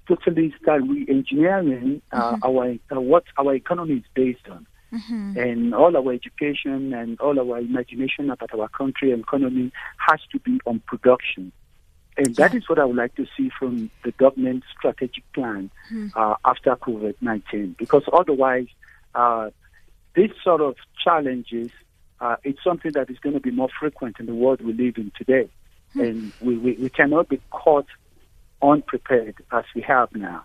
totally 0.08 0.54
start 0.60 0.82
re-engineering 0.82 2.00
uh, 2.12 2.36
our 2.42 2.74
uh, 2.90 3.00
what 3.00 3.24
our 3.36 3.54
economy 3.54 3.94
is 3.94 4.04
based 4.14 4.48
on 4.50 4.66
and 5.36 5.74
all 5.74 5.96
our 5.96 6.12
education 6.12 6.92
and 6.94 7.20
all 7.20 7.38
our 7.38 7.58
imagination 7.58 8.30
about 8.30 8.52
our 8.58 8.68
country 8.68 9.12
and 9.12 9.22
economy 9.22 9.72
has 9.98 10.20
to 10.32 10.38
be 10.40 10.60
on 10.66 10.80
production. 10.80 11.52
And 12.16 12.34
that 12.36 12.54
is 12.54 12.68
what 12.68 12.80
I 12.80 12.84
would 12.84 12.96
like 12.96 13.14
to 13.14 13.26
see 13.36 13.50
from 13.56 13.90
the 14.02 14.10
government 14.12 14.64
strategic 14.76 15.30
plan 15.32 15.70
uh, 16.16 16.34
after 16.44 16.74
COVID 16.74 17.14
19. 17.20 17.76
Because 17.78 18.02
otherwise, 18.12 18.66
uh, 19.14 19.50
this 20.16 20.32
sort 20.42 20.60
of 20.60 20.74
challenges, 21.02 21.70
uh, 22.20 22.36
it's 22.42 22.62
something 22.64 22.90
that 22.92 23.08
is 23.08 23.18
going 23.20 23.34
to 23.34 23.40
be 23.40 23.52
more 23.52 23.68
frequent 23.78 24.16
in 24.18 24.26
the 24.26 24.34
world 24.34 24.60
we 24.60 24.72
live 24.72 24.96
in 24.96 25.12
today. 25.16 25.48
And 25.94 26.32
we, 26.40 26.58
we, 26.58 26.72
we 26.72 26.90
cannot 26.90 27.28
be 27.28 27.40
caught 27.50 27.86
unprepared 28.60 29.36
as 29.52 29.64
we 29.74 29.82
have 29.82 30.12
now. 30.14 30.44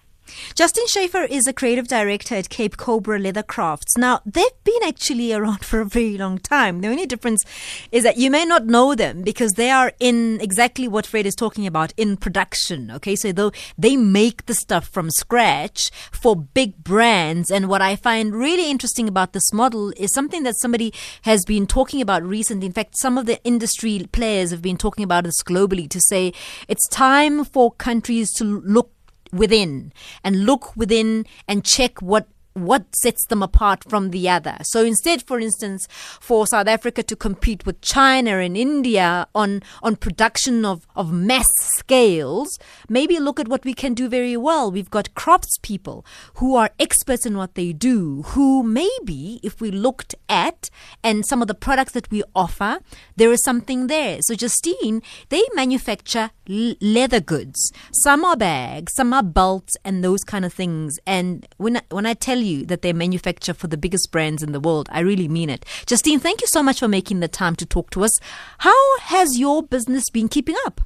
Justin 0.56 0.86
Schafer 0.88 1.28
is 1.30 1.48
a 1.48 1.54
creative 1.54 1.88
director 1.88 2.36
at 2.36 2.50
Cape 2.50 2.78
Cobra 2.78 3.20
Leathercrafts. 3.20 3.98
Now, 3.98 4.22
they've 4.26 4.64
been 4.64 4.84
actually 4.84 5.34
around 5.34 5.66
for 5.66 5.82
a 5.82 5.86
very 5.86 6.18
long 6.18 6.38
time. 6.38 6.82
The 6.82 6.88
only 6.88 7.06
difference 7.06 7.44
is 7.92 8.04
that 8.04 8.18
you 8.18 8.32
may 8.32 8.46
not 8.46 8.66
know 8.66 8.96
them 8.96 9.22
because 9.22 9.54
they 9.54 9.70
are 9.70 9.94
in 10.00 10.40
exactly 10.42 10.88
what 10.88 11.06
Fred 11.06 11.26
is 11.26 11.36
talking 11.36 11.68
about 11.68 11.94
in 11.98 12.18
production. 12.18 12.92
Okay, 12.92 13.16
so 13.16 13.32
though 13.32 13.52
they 13.78 13.98
make 13.98 14.46
the 14.46 14.54
stuff 14.54 14.88
from 14.88 15.10
scratch 15.10 15.92
for 16.12 16.36
big 16.36 16.84
brands. 16.84 17.52
And 17.52 17.68
what 17.68 17.82
I 17.82 17.96
find 17.96 18.36
really 18.36 18.70
interesting 18.70 19.08
about 19.08 19.34
this 19.34 19.52
model 19.54 19.92
is 19.98 20.14
something 20.14 20.44
that 20.44 20.60
somebody 20.60 20.94
has 21.24 21.46
been 21.46 21.68
talking 21.68 22.02
about 22.02 22.24
recently. 22.24 22.68
In 22.68 22.74
fact, 22.74 22.98
some 22.98 23.18
of 23.18 23.26
the 23.26 23.44
industry 23.44 24.08
players 24.12 24.52
have 24.52 24.62
been 24.62 24.78
talking 24.78 25.04
about 25.04 25.24
this 25.24 25.44
globally 25.44 25.90
to 25.90 26.00
say 26.02 26.34
it's 26.68 26.88
time 26.90 27.44
for 27.44 27.72
countries 27.72 28.32
to 28.34 28.44
look 28.44 28.92
within 29.34 29.92
and 30.24 30.46
look 30.46 30.76
within 30.76 31.26
and 31.48 31.66
check 31.66 32.02
what 32.02 32.28
what 32.54 32.96
sets 32.96 33.26
them 33.28 33.42
apart 33.42 33.84
from 33.90 34.12
the 34.12 34.30
other. 34.30 34.58
So 34.64 34.84
instead, 34.84 35.24
for 35.24 35.40
instance, 35.40 35.88
for 36.20 36.46
South 36.48 36.68
Africa 36.68 37.04
to 37.04 37.16
compete 37.16 37.66
with 37.66 37.82
China 37.82 38.38
and 38.38 38.56
India 38.56 39.28
on, 39.34 39.62
on 39.82 39.96
production 39.96 40.66
of, 40.66 40.86
of 40.96 41.12
mass 41.12 41.48
scales, 41.58 42.58
maybe 42.90 43.20
look 43.20 43.40
at 43.40 43.48
what 43.48 43.66
we 43.66 43.74
can 43.74 43.94
do 43.94 44.08
very 44.08 44.38
well. 44.38 44.72
We've 44.72 44.90
got 44.90 45.14
craftspeople 45.16 46.06
who 46.36 46.56
are 46.56 46.70
experts 46.80 47.26
in 47.26 47.38
what 47.38 47.56
they 47.56 47.74
do, 47.74 48.24
who 48.28 48.64
maybe 48.64 49.40
if 49.44 49.60
we 49.60 49.72
looked 49.72 50.16
at 50.30 50.70
and 51.04 51.26
some 51.26 51.42
of 51.42 51.48
the 51.48 51.54
products 51.54 51.94
that 51.94 52.12
we 52.12 52.24
offer, 52.36 52.80
there 53.16 53.32
is 53.32 53.44
something 53.44 53.88
there. 53.88 54.20
So 54.22 54.36
Justine, 54.36 55.02
they 55.30 55.44
manufacture 55.54 56.32
leather 56.48 57.20
goods. 57.20 57.72
Some 57.92 58.26
are 58.26 58.36
bags, 58.36 58.94
some 58.96 59.14
are 59.14 59.24
belts 59.24 59.76
and 59.84 60.04
those 60.04 60.24
kind 60.24 60.46
of 60.46 60.54
things. 60.54 61.00
And 61.08 61.48
when 61.58 61.82
when 61.90 62.06
I 62.06 62.14
tell 62.14 62.38
you 62.44 62.66
that 62.68 62.82
they 62.82 62.94
manufacture 62.94 63.54
for 63.54 63.68
the 63.68 63.78
biggest 63.78 64.12
brands 64.12 64.44
in 64.44 64.52
the 64.52 64.60
world. 64.60 64.88
I 64.92 65.00
really 65.00 65.28
mean 65.28 65.50
it. 65.50 65.66
Justine, 65.86 66.20
thank 66.20 66.42
you 66.42 66.48
so 66.48 66.62
much 66.62 66.80
for 66.80 66.88
making 66.88 67.20
the 67.20 67.28
time 67.28 67.56
to 67.58 67.66
talk 67.66 67.90
to 67.92 68.04
us. 68.04 68.12
How 68.60 69.00
has 69.00 69.40
your 69.40 69.64
business 69.64 70.10
been 70.10 70.28
keeping 70.28 70.56
up? 70.66 70.82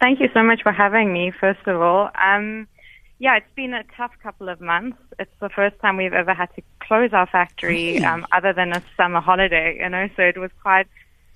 Thank 0.00 0.20
you 0.20 0.28
so 0.32 0.42
much 0.42 0.62
for 0.62 0.72
having 0.72 1.12
me, 1.12 1.30
first 1.38 1.66
of 1.66 1.80
all. 1.80 2.10
Um, 2.22 2.66
yeah, 3.18 3.36
it's 3.36 3.54
been 3.54 3.74
a 3.74 3.84
tough 3.96 4.12
couple 4.22 4.48
of 4.48 4.60
months. 4.60 4.96
It's 5.18 5.30
the 5.40 5.50
first 5.50 5.78
time 5.80 5.98
we've 5.98 6.14
ever 6.14 6.32
had 6.32 6.54
to 6.56 6.62
close 6.80 7.12
our 7.12 7.26
factory 7.26 7.94
Really? 7.94 8.04
um, 8.04 8.26
other 8.32 8.54
than 8.54 8.72
a 8.72 8.82
summer 8.96 9.20
holiday, 9.20 9.78
you 9.78 9.88
know, 9.90 10.08
so 10.16 10.22
it 10.22 10.38
was 10.38 10.50
quite 10.62 10.86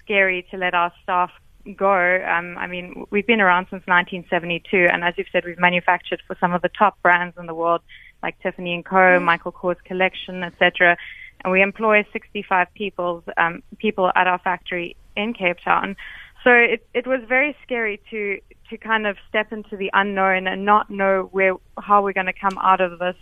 scary 0.03 0.47
to 0.51 0.57
let 0.57 0.75
our 0.75 0.93
staff 1.03 1.31
go. 1.77 2.25
Um, 2.27 2.57
I 2.59 2.67
mean, 2.67 3.07
we've 3.11 3.27
been 3.27 3.41
around 3.41 3.65
since 3.65 3.87
1972, 3.87 4.89
and 4.91 5.05
as 5.05 5.15
you've 5.19 5.29
said, 5.31 5.45
we've 5.45 5.59
manufactured 5.59 6.23
for 6.27 6.37
some 6.41 6.53
of 6.53 6.63
the 6.63 6.71
top 6.71 7.01
brands 7.03 7.37
in 7.39 7.47
the 7.47 7.55
world, 7.55 7.83
like 8.25 8.41
Tiffany 8.41 8.75
and 8.75 8.85
Co., 8.85 9.21
Michael 9.21 9.53
Kors 9.53 9.83
Collection, 9.85 10.43
etc. 10.43 10.97
And 11.43 11.53
we 11.53 11.61
employ 11.61 12.07
65 12.11 12.69
people, 12.75 13.23
um, 13.37 13.63
people 13.79 14.11
at 14.17 14.27
our 14.27 14.39
factory 14.39 14.97
in 15.15 15.35
Cape 15.35 15.59
Town. 15.63 15.95
So 16.43 16.51
it, 16.51 16.87
it 16.95 17.07
was 17.07 17.21
very 17.29 17.57
scary 17.63 18.01
to 18.11 18.39
to 18.71 18.79
kind 18.79 19.07
of 19.07 19.17
step 19.29 19.53
into 19.53 19.77
the 19.77 19.91
unknown 19.93 20.47
and 20.47 20.65
not 20.65 20.89
know 20.89 21.29
where 21.33 21.55
how 21.79 22.03
we're 22.03 22.15
going 22.15 22.33
to 22.35 22.41
come 22.47 22.59
out 22.59 22.81
of 22.81 22.99
this 22.99 23.17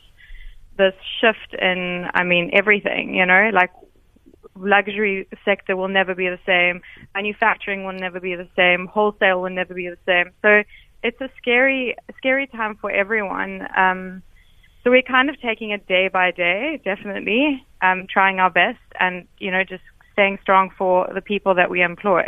this 0.78 0.94
shift 1.20 1.54
in 1.60 2.08
I 2.14 2.22
mean 2.22 2.50
everything, 2.52 3.14
you 3.14 3.26
know, 3.26 3.50
like 3.52 3.70
luxury 4.56 5.26
sector 5.44 5.76
will 5.76 5.88
never 5.88 6.14
be 6.14 6.28
the 6.28 6.38
same, 6.46 6.82
manufacturing 7.14 7.84
will 7.84 7.98
never 8.06 8.20
be 8.20 8.34
the 8.34 8.48
same, 8.54 8.86
wholesale 8.86 9.40
will 9.42 9.50
never 9.50 9.74
be 9.74 9.88
the 9.88 9.98
same. 10.06 10.30
So 10.42 10.62
it's 11.02 11.20
a 11.20 11.30
scary 11.38 11.96
scary 12.16 12.46
time 12.46 12.76
for 12.80 12.90
everyone. 12.90 13.66
Um, 13.76 14.22
so 14.82 14.90
we're 14.90 15.02
kind 15.02 15.28
of 15.30 15.40
taking 15.40 15.70
it 15.70 15.86
day 15.86 16.08
by 16.08 16.30
day, 16.30 16.80
definitely, 16.84 17.64
um, 17.82 18.06
trying 18.12 18.40
our 18.40 18.50
best, 18.50 18.78
and 19.00 19.26
you 19.38 19.50
know 19.50 19.64
just 19.64 19.82
staying 20.12 20.38
strong 20.42 20.68
for 20.76 21.08
the 21.14 21.22
people 21.22 21.54
that 21.54 21.70
we 21.70 21.82
employ. 21.82 22.20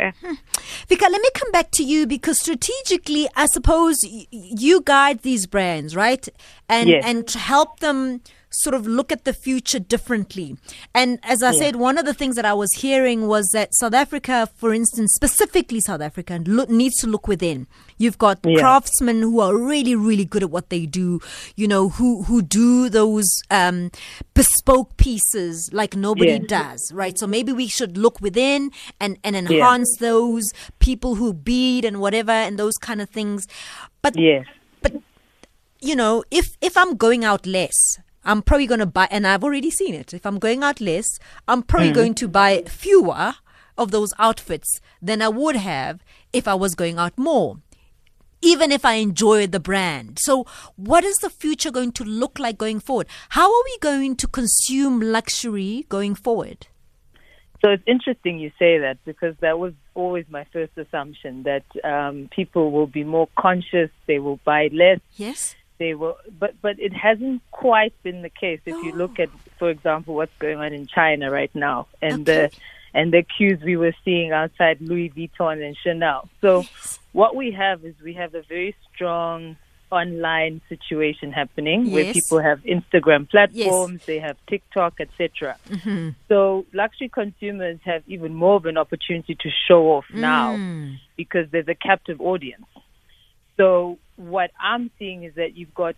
Vika, 0.89 1.01
let 1.01 1.21
me 1.21 1.29
come 1.35 1.51
back 1.51 1.69
to 1.71 1.83
you 1.83 2.07
because 2.07 2.39
strategically, 2.39 3.27
I 3.35 3.45
suppose 3.45 4.03
y- 4.03 4.25
you 4.31 4.81
guide 4.81 5.19
these 5.21 5.45
brands, 5.45 5.95
right? 5.95 6.27
And 6.67 6.89
Yes. 6.89 7.03
and 7.05 7.29
help 7.31 7.79
them 7.81 8.21
sort 8.61 8.73
of 8.73 8.87
look 8.87 9.11
at 9.11 9.23
the 9.25 9.33
future 9.33 9.79
differently. 9.79 10.57
And 10.93 11.19
as 11.23 11.43
I 11.43 11.51
said, 11.51 11.75
one 11.75 11.97
of 11.97 12.05
the 12.05 12.13
things 12.13 12.35
that 12.35 12.45
I 12.45 12.53
was 12.53 12.71
hearing 12.73 13.27
was 13.27 13.47
that 13.53 13.75
South 13.75 13.93
Africa, 13.93 14.49
for 14.55 14.73
instance, 14.73 15.13
specifically 15.15 15.79
South 15.79 16.01
Africa, 16.01 16.41
look, 16.45 16.69
needs 16.69 16.95
to 17.01 17.07
look 17.07 17.27
within. 17.27 17.67
You've 17.97 18.17
got 18.17 18.39
Yeah. 18.43 18.59
craftsmen 18.59 19.21
who 19.21 19.39
are 19.39 19.55
really, 19.57 19.95
really 19.95 20.25
good 20.25 20.43
at 20.43 20.49
what 20.51 20.69
they 20.69 20.85
do. 20.85 21.19
You 21.55 21.67
know, 21.67 21.89
who 21.89 22.23
who 22.23 22.41
do 22.41 22.89
those 22.89 23.27
um, 23.49 23.91
bespoke 24.33 24.97
pieces 24.97 25.69
like 25.73 25.95
nobody 25.95 26.33
Yes. 26.39 26.47
does, 26.47 26.91
right? 26.93 27.17
So 27.17 27.27
maybe 27.27 27.51
we 27.53 27.67
should 27.67 27.97
look 27.97 28.19
within 28.21 28.71
and 28.99 29.17
and 29.23 29.35
enhance 29.35 29.97
those 29.99 30.43
people 30.79 31.15
who 31.15 31.33
bead 31.33 31.85
and 31.85 31.99
whatever 31.99 32.31
and 32.31 32.57
those 32.59 32.77
kind 32.77 33.01
of 33.01 33.09
things. 33.09 33.47
But 34.01 34.17
Yes. 34.17 34.45
but 34.81 34.93
you 35.81 35.95
know, 35.95 36.23
if 36.31 36.57
if 36.61 36.75
I'm 36.77 36.95
going 36.95 37.23
out 37.23 37.45
less, 37.45 37.75
I'm 38.25 38.41
probably 38.41 38.67
going 38.67 38.79
to 38.79 38.85
buy, 38.85 39.07
and 39.11 39.25
I've 39.27 39.43
already 39.43 39.69
seen 39.69 39.93
it. 39.93 40.13
If 40.13 40.25
I'm 40.25 40.39
going 40.39 40.63
out 40.63 40.81
less, 40.81 41.05
I'm 41.47 41.61
probably 41.61 41.91
going 41.91 42.15
to 42.15 42.27
buy 42.27 42.63
fewer 42.67 43.35
of 43.77 43.91
those 43.91 44.13
outfits 44.17 44.81
than 45.01 45.21
I 45.21 45.29
would 45.29 45.55
have 45.55 46.03
if 46.33 46.47
I 46.47 46.55
was 46.55 46.75
going 46.75 46.97
out 46.97 47.17
more. 47.17 47.57
Even 48.41 48.71
if 48.71 48.83
I 48.83 48.95
enjoy 48.95 49.47
the 49.47 49.59
brand. 49.59 50.19
So, 50.19 50.45
what 50.75 51.03
is 51.03 51.17
the 51.17 51.29
future 51.29 51.71
going 51.71 51.91
to 51.93 52.03
look 52.03 52.37
like 52.37 52.57
going 52.57 52.79
forward? 52.79 53.07
How 53.29 53.45
are 53.45 53.63
we 53.65 53.77
going 53.79 54.15
to 54.17 54.27
consume 54.27 54.99
luxury 54.99 55.85
going 55.89 56.15
forward? 56.15 56.67
So 57.63 57.71
it's 57.71 57.83
interesting 57.87 58.37
you 58.37 58.51
say 58.59 58.77
that 58.77 58.99
because 59.05 59.35
that 59.39 59.57
was 59.57 59.73
always 59.95 60.25
my 60.29 60.45
first 60.53 60.77
assumption 60.77 61.43
that 61.43 61.63
um, 61.83 62.29
people 62.29 62.71
will 62.71 62.85
be 62.85 63.03
more 63.03 63.27
conscious, 63.39 63.89
they 64.05 64.19
will 64.19 64.39
buy 64.45 64.69
less, 64.71 64.99
Yes? 65.15 65.55
They 65.77 65.93
were, 65.93 66.15
but 66.39 66.55
but 66.61 66.79
it 66.79 66.93
hasn't 66.93 67.41
quite 67.51 67.93
been 68.03 68.21
the 68.21 68.29
case. 68.29 68.59
If 68.65 68.75
you 68.83 68.91
look 68.93 69.19
at, 69.19 69.29
for 69.59 69.69
example, 69.69 70.15
what's 70.15 70.35
going 70.39 70.57
on 70.59 70.73
in 70.73 70.87
China 70.87 71.31
right 71.31 71.53
now, 71.53 71.87
and 72.01 72.25
the 72.25 72.51
and 72.93 73.11
the 73.13 73.23
queues 73.23 73.61
we 73.61 73.75
were 73.77 73.93
seeing 74.05 74.31
outside 74.31 74.79
Louis 74.81 75.09
Vuitton 75.09 75.65
and 75.65 75.75
Chanel. 75.83 76.29
So 76.41 76.63
what 77.11 77.35
we 77.35 77.51
have 77.51 77.83
is 77.83 77.93
we 78.03 78.13
have 78.13 78.33
a 78.35 78.41
very 78.43 78.75
strong 78.93 79.57
online 79.91 80.61
situation 80.67 81.31
happening 81.31 81.91
where 81.91 82.05
people 82.13 82.39
have 82.39 82.59
Instagram 82.63 83.29
platforms, 83.29 84.05
they 84.05 84.19
have 84.19 84.35
TikTok, 84.47 84.95
etc. 84.99 85.57
So 86.27 86.65
luxury 86.73 87.09
consumers 87.09 87.79
have 87.83 88.01
even 88.07 88.33
more 88.33 88.55
of 88.55 88.65
an 88.65 88.77
opportunity 88.77 89.35
to 89.35 89.49
show 89.67 89.91
off 89.91 90.05
now 90.13 90.55
Mm. 90.55 90.99
because 91.15 91.49
there's 91.51 91.67
a 91.67 91.75
captive 91.75 92.19
audience. 92.19 92.65
So 93.57 93.99
what 94.15 94.51
I'm 94.59 94.91
seeing 94.97 95.23
is 95.23 95.35
that 95.35 95.55
you've 95.55 95.73
got 95.73 95.95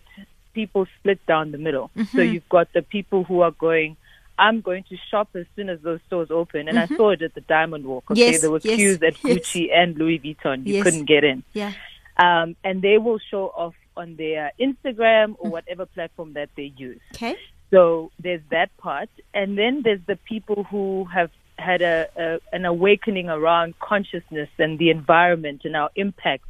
people 0.53 0.87
split 0.99 1.23
down 1.25 1.51
the 1.51 1.57
middle. 1.57 1.91
Mm-hmm. 1.95 2.17
So 2.17 2.23
you've 2.23 2.49
got 2.49 2.71
the 2.73 2.81
people 2.81 3.23
who 3.23 3.41
are 3.41 3.51
going, 3.51 3.95
I'm 4.39 4.61
going 4.61 4.83
to 4.89 4.97
shop 5.09 5.29
as 5.35 5.45
soon 5.55 5.69
as 5.69 5.79
those 5.81 5.99
stores 6.07 6.29
open. 6.31 6.67
And 6.67 6.79
I 6.79 6.85
mm-hmm. 6.85 6.95
saw 6.95 7.11
it 7.11 7.21
at 7.21 7.33
the 7.33 7.41
Diamond 7.41 7.85
Walk. 7.85 8.11
Okay, 8.11 8.31
Yes, 8.31 8.41
there 8.41 8.51
were 8.51 8.61
yes, 8.63 8.75
queues 8.75 9.01
at 9.03 9.23
yes. 9.23 9.37
Gucci 9.37 9.67
and 9.73 9.97
Louis 9.97 10.19
Vuitton. 10.19 10.65
You 10.65 10.83
couldn't 10.83 11.05
get 11.05 11.23
in. 11.23 11.43
Yeah. 11.53 11.73
Um, 12.17 12.55
and 12.63 12.81
they 12.81 12.97
will 12.97 13.19
show 13.19 13.47
off 13.55 13.75
on 13.95 14.15
their 14.15 14.51
Instagram 14.59 15.35
or 15.39 15.49
mm. 15.49 15.51
whatever 15.51 15.85
platform 15.85 16.33
that 16.33 16.49
they 16.55 16.71
use. 16.77 16.99
Okay. 17.15 17.35
So 17.71 18.11
there's 18.19 18.41
that 18.49 18.75
part, 18.77 19.09
and 19.33 19.57
then 19.57 19.81
there's 19.83 19.99
the 20.07 20.15
people 20.15 20.63
who 20.63 21.05
have 21.05 21.31
had 21.59 21.81
a, 21.81 22.07
a 22.15 22.39
an 22.55 22.65
awakening 22.65 23.29
around 23.29 23.77
consciousness 23.79 24.49
and 24.57 24.79
the 24.79 24.89
environment 24.89 25.61
and 25.65 25.75
our 25.75 25.89
impact 25.95 26.45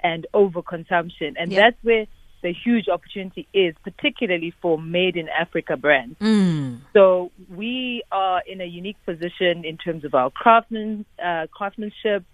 and 0.00 0.26
overconsumption, 0.34 1.34
and 1.38 1.52
Yeah. 1.52 1.60
that's 1.62 1.82
where 1.82 2.06
the 2.40 2.52
huge 2.52 2.88
opportunity 2.88 3.48
is, 3.52 3.74
particularly 3.82 4.52
for 4.62 4.78
made 4.78 5.16
in 5.16 5.28
Africa 5.28 5.76
brands. 5.76 6.16
Mm. 6.20 6.78
So 6.92 7.32
we 7.50 8.02
are 8.12 8.42
in 8.46 8.60
a 8.60 8.64
unique 8.64 8.96
position 9.04 9.64
in 9.64 9.76
terms 9.76 10.04
of 10.04 10.14
our 10.14 10.30
craftsman, 10.30 11.04
uh, 11.22 11.48
craftsmanship, 11.52 12.24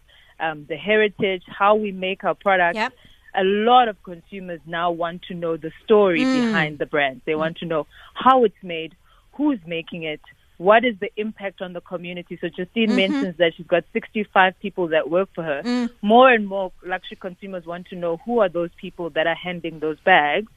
um, 0.41 0.67
the 0.69 0.77
heritage, 0.77 1.43
how 1.47 1.75
we 1.77 1.91
make 1.91 2.23
our 2.23 2.35
products. 2.35 2.77
Yep. 2.77 2.93
A 3.37 3.45
lot 3.45 3.89
of 3.89 3.97
consumers 4.03 4.61
now 4.67 4.91
want 4.91 5.23
to 5.29 5.35
know 5.35 5.57
the 5.57 5.73
story 5.85 6.25
Mm. 6.27 6.33
behind 6.33 6.79
the 6.79 6.87
brand. 6.87 7.23
They 7.25 7.35
want 7.35 7.57
to 7.59 7.65
know 7.65 7.87
how 8.13 8.45
it's 8.45 8.63
made, 8.63 8.95
who's 9.33 9.59
making 9.67 10.03
it, 10.03 10.21
what 10.59 10.85
is 10.85 10.95
the 11.01 11.11
impact 11.17 11.61
on 11.63 11.73
the 11.73 11.81
community. 11.81 12.39
So 12.41 12.49
Justine 12.49 12.89
Mm-hmm. 12.91 12.97
mentions 12.97 13.37
that 13.39 13.53
she's 13.57 13.67
got 13.67 13.85
65 13.93 14.55
people 14.61 14.89
that 14.89 15.11
work 15.11 15.29
for 15.35 15.43
her. 15.43 15.63
Mm. 15.65 15.91
More 16.03 16.31
and 16.31 16.47
more 16.47 16.73
luxury 16.85 17.17
consumers 17.21 17.67
want 17.67 17.89
to 17.89 17.97
know 17.97 18.19
who 18.25 18.39
are 18.41 18.49
those 18.49 18.71
people 18.81 19.11
that 19.11 19.27
are 19.27 19.35
handing 19.35 19.81
those 19.81 19.99
bags 20.05 20.51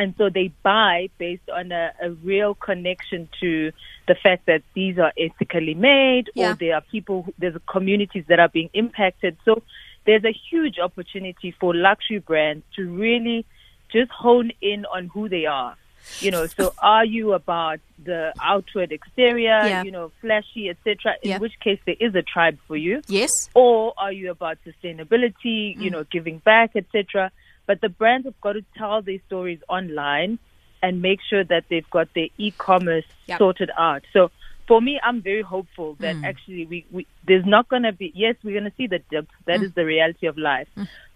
and 0.00 0.14
so 0.16 0.30
they 0.30 0.52
buy 0.62 1.08
based 1.18 1.48
on 1.52 1.72
a, 1.72 1.92
a 2.00 2.10
real 2.22 2.54
connection 2.54 3.28
to 3.40 3.72
the 4.06 4.14
fact 4.22 4.46
that 4.46 4.62
these 4.74 4.96
are 4.98 5.12
ethically 5.18 5.74
made 5.74 6.30
Yeah. 6.34 6.52
or 6.52 6.54
there 6.54 6.74
are 6.76 6.80
people 6.80 7.26
there's 7.38 7.56
communities 7.66 8.24
that 8.28 8.38
are 8.38 8.48
being 8.48 8.70
impacted 8.74 9.36
so 9.44 9.62
there's 10.06 10.24
a 10.24 10.32
huge 10.50 10.78
opportunity 10.78 11.52
for 11.60 11.74
luxury 11.74 12.20
brands 12.20 12.64
to 12.76 12.88
really 12.88 13.44
just 13.92 14.10
hone 14.12 14.52
in 14.62 14.86
on 14.86 15.08
who 15.12 15.28
they 15.28 15.46
are 15.46 15.76
you 16.20 16.30
know 16.30 16.46
so 16.46 16.72
are 16.78 17.04
you 17.04 17.32
about 17.32 17.80
the 18.04 18.32
outward 18.40 18.92
exterior 18.92 19.60
Yeah. 19.66 19.82
you 19.82 19.90
know 19.90 20.10
flashy 20.20 20.68
etc 20.68 21.14
in 21.22 21.30
Yeah. 21.30 21.38
which 21.38 21.58
case 21.60 21.80
there 21.86 21.96
is 21.98 22.14
a 22.14 22.22
tribe 22.22 22.58
for 22.66 22.76
you 22.76 23.02
Yes. 23.08 23.50
or 23.54 23.92
are 23.98 24.12
you 24.12 24.30
about 24.30 24.58
sustainability, 24.66 25.76
you 25.76 25.90
mm. 25.90 25.92
know, 25.92 26.04
giving 26.04 26.38
back, 26.38 26.70
etc. 26.76 27.30
But 27.66 27.80
the 27.80 27.88
brands 27.88 28.26
have 28.26 28.40
got 28.40 28.52
to 28.54 28.64
tell 28.76 29.02
their 29.02 29.18
stories 29.26 29.60
online 29.68 30.38
and 30.82 31.02
make 31.02 31.20
sure 31.28 31.44
that 31.44 31.64
they've 31.68 31.88
got 31.90 32.08
their 32.14 32.28
e-commerce 32.38 33.04
Yep. 33.26 33.38
sorted 33.38 33.70
out. 33.76 34.02
So 34.12 34.30
for 34.66 34.80
me, 34.80 35.00
I'm 35.02 35.20
very 35.22 35.42
hopeful 35.42 35.96
that 36.00 36.16
mm. 36.16 36.24
actually 36.24 36.66
we, 36.66 36.86
we 36.90 37.06
there's 37.26 37.44
not 37.46 37.68
going 37.68 37.82
to 37.82 37.92
be 37.92 38.12
yes, 38.14 38.36
we're 38.42 38.58
going 38.58 38.70
to 38.70 38.76
see 38.76 38.86
the 38.86 39.00
dip. 39.10 39.26
That 39.46 39.60
mm. 39.60 39.64
is 39.64 39.72
the 39.74 39.84
reality 39.84 40.26
of 40.26 40.38
life. 40.38 40.68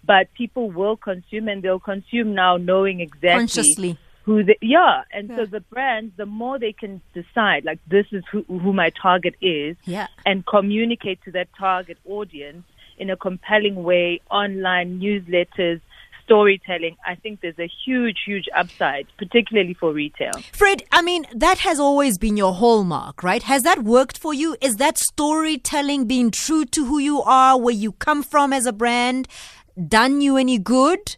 But 0.04 0.32
people 0.34 0.70
will 0.70 0.96
consume 0.96 1.48
and 1.48 1.62
they'll 1.62 1.78
consume 1.78 2.34
now 2.34 2.56
knowing 2.56 3.00
exactly 3.00 3.38
Consciously. 3.38 3.98
Who 4.24 4.44
they, 4.44 4.56
yeah, 4.60 5.02
and 5.12 5.28
Yeah. 5.28 5.36
so 5.36 5.46
the 5.46 5.60
brands, 5.60 6.12
the 6.16 6.26
more 6.26 6.58
they 6.58 6.72
can 6.72 7.00
decide, 7.12 7.64
like 7.64 7.78
this 7.88 8.06
is 8.12 8.24
who, 8.30 8.42
who 8.42 8.72
my 8.72 8.90
target 8.90 9.34
is, 9.40 9.76
Yeah. 9.84 10.06
and 10.24 10.46
communicate 10.46 11.20
to 11.24 11.30
that 11.32 11.48
target 11.58 11.98
audience 12.08 12.64
in 12.98 13.10
a 13.10 13.16
compelling 13.16 13.82
way, 13.82 14.20
online 14.30 15.00
newsletters, 15.00 15.80
storytelling. 16.24 16.96
I 17.04 17.16
think 17.16 17.40
there's 17.40 17.58
a 17.58 17.68
huge, 17.84 18.18
huge 18.24 18.48
upside, 18.56 19.06
particularly 19.18 19.74
for 19.74 19.92
retail. 19.92 20.30
Fred, 20.52 20.84
I 20.92 21.02
mean, 21.02 21.26
that 21.34 21.58
has 21.58 21.80
always 21.80 22.16
been 22.16 22.36
your 22.36 22.54
hallmark, 22.54 23.24
right? 23.24 23.42
Has 23.42 23.64
that 23.64 23.82
worked 23.82 24.18
for 24.18 24.32
you? 24.32 24.56
Is 24.60 24.76
that 24.76 24.98
storytelling 24.98 26.06
being 26.06 26.30
true 26.30 26.64
to 26.66 26.84
who 26.86 26.98
you 26.98 27.22
are, 27.22 27.58
where 27.60 27.74
you 27.74 27.92
come 27.92 28.22
from 28.22 28.52
as 28.52 28.66
a 28.66 28.72
brand, 28.72 29.26
done 29.88 30.20
you 30.20 30.36
any 30.36 30.58
good? 30.58 31.16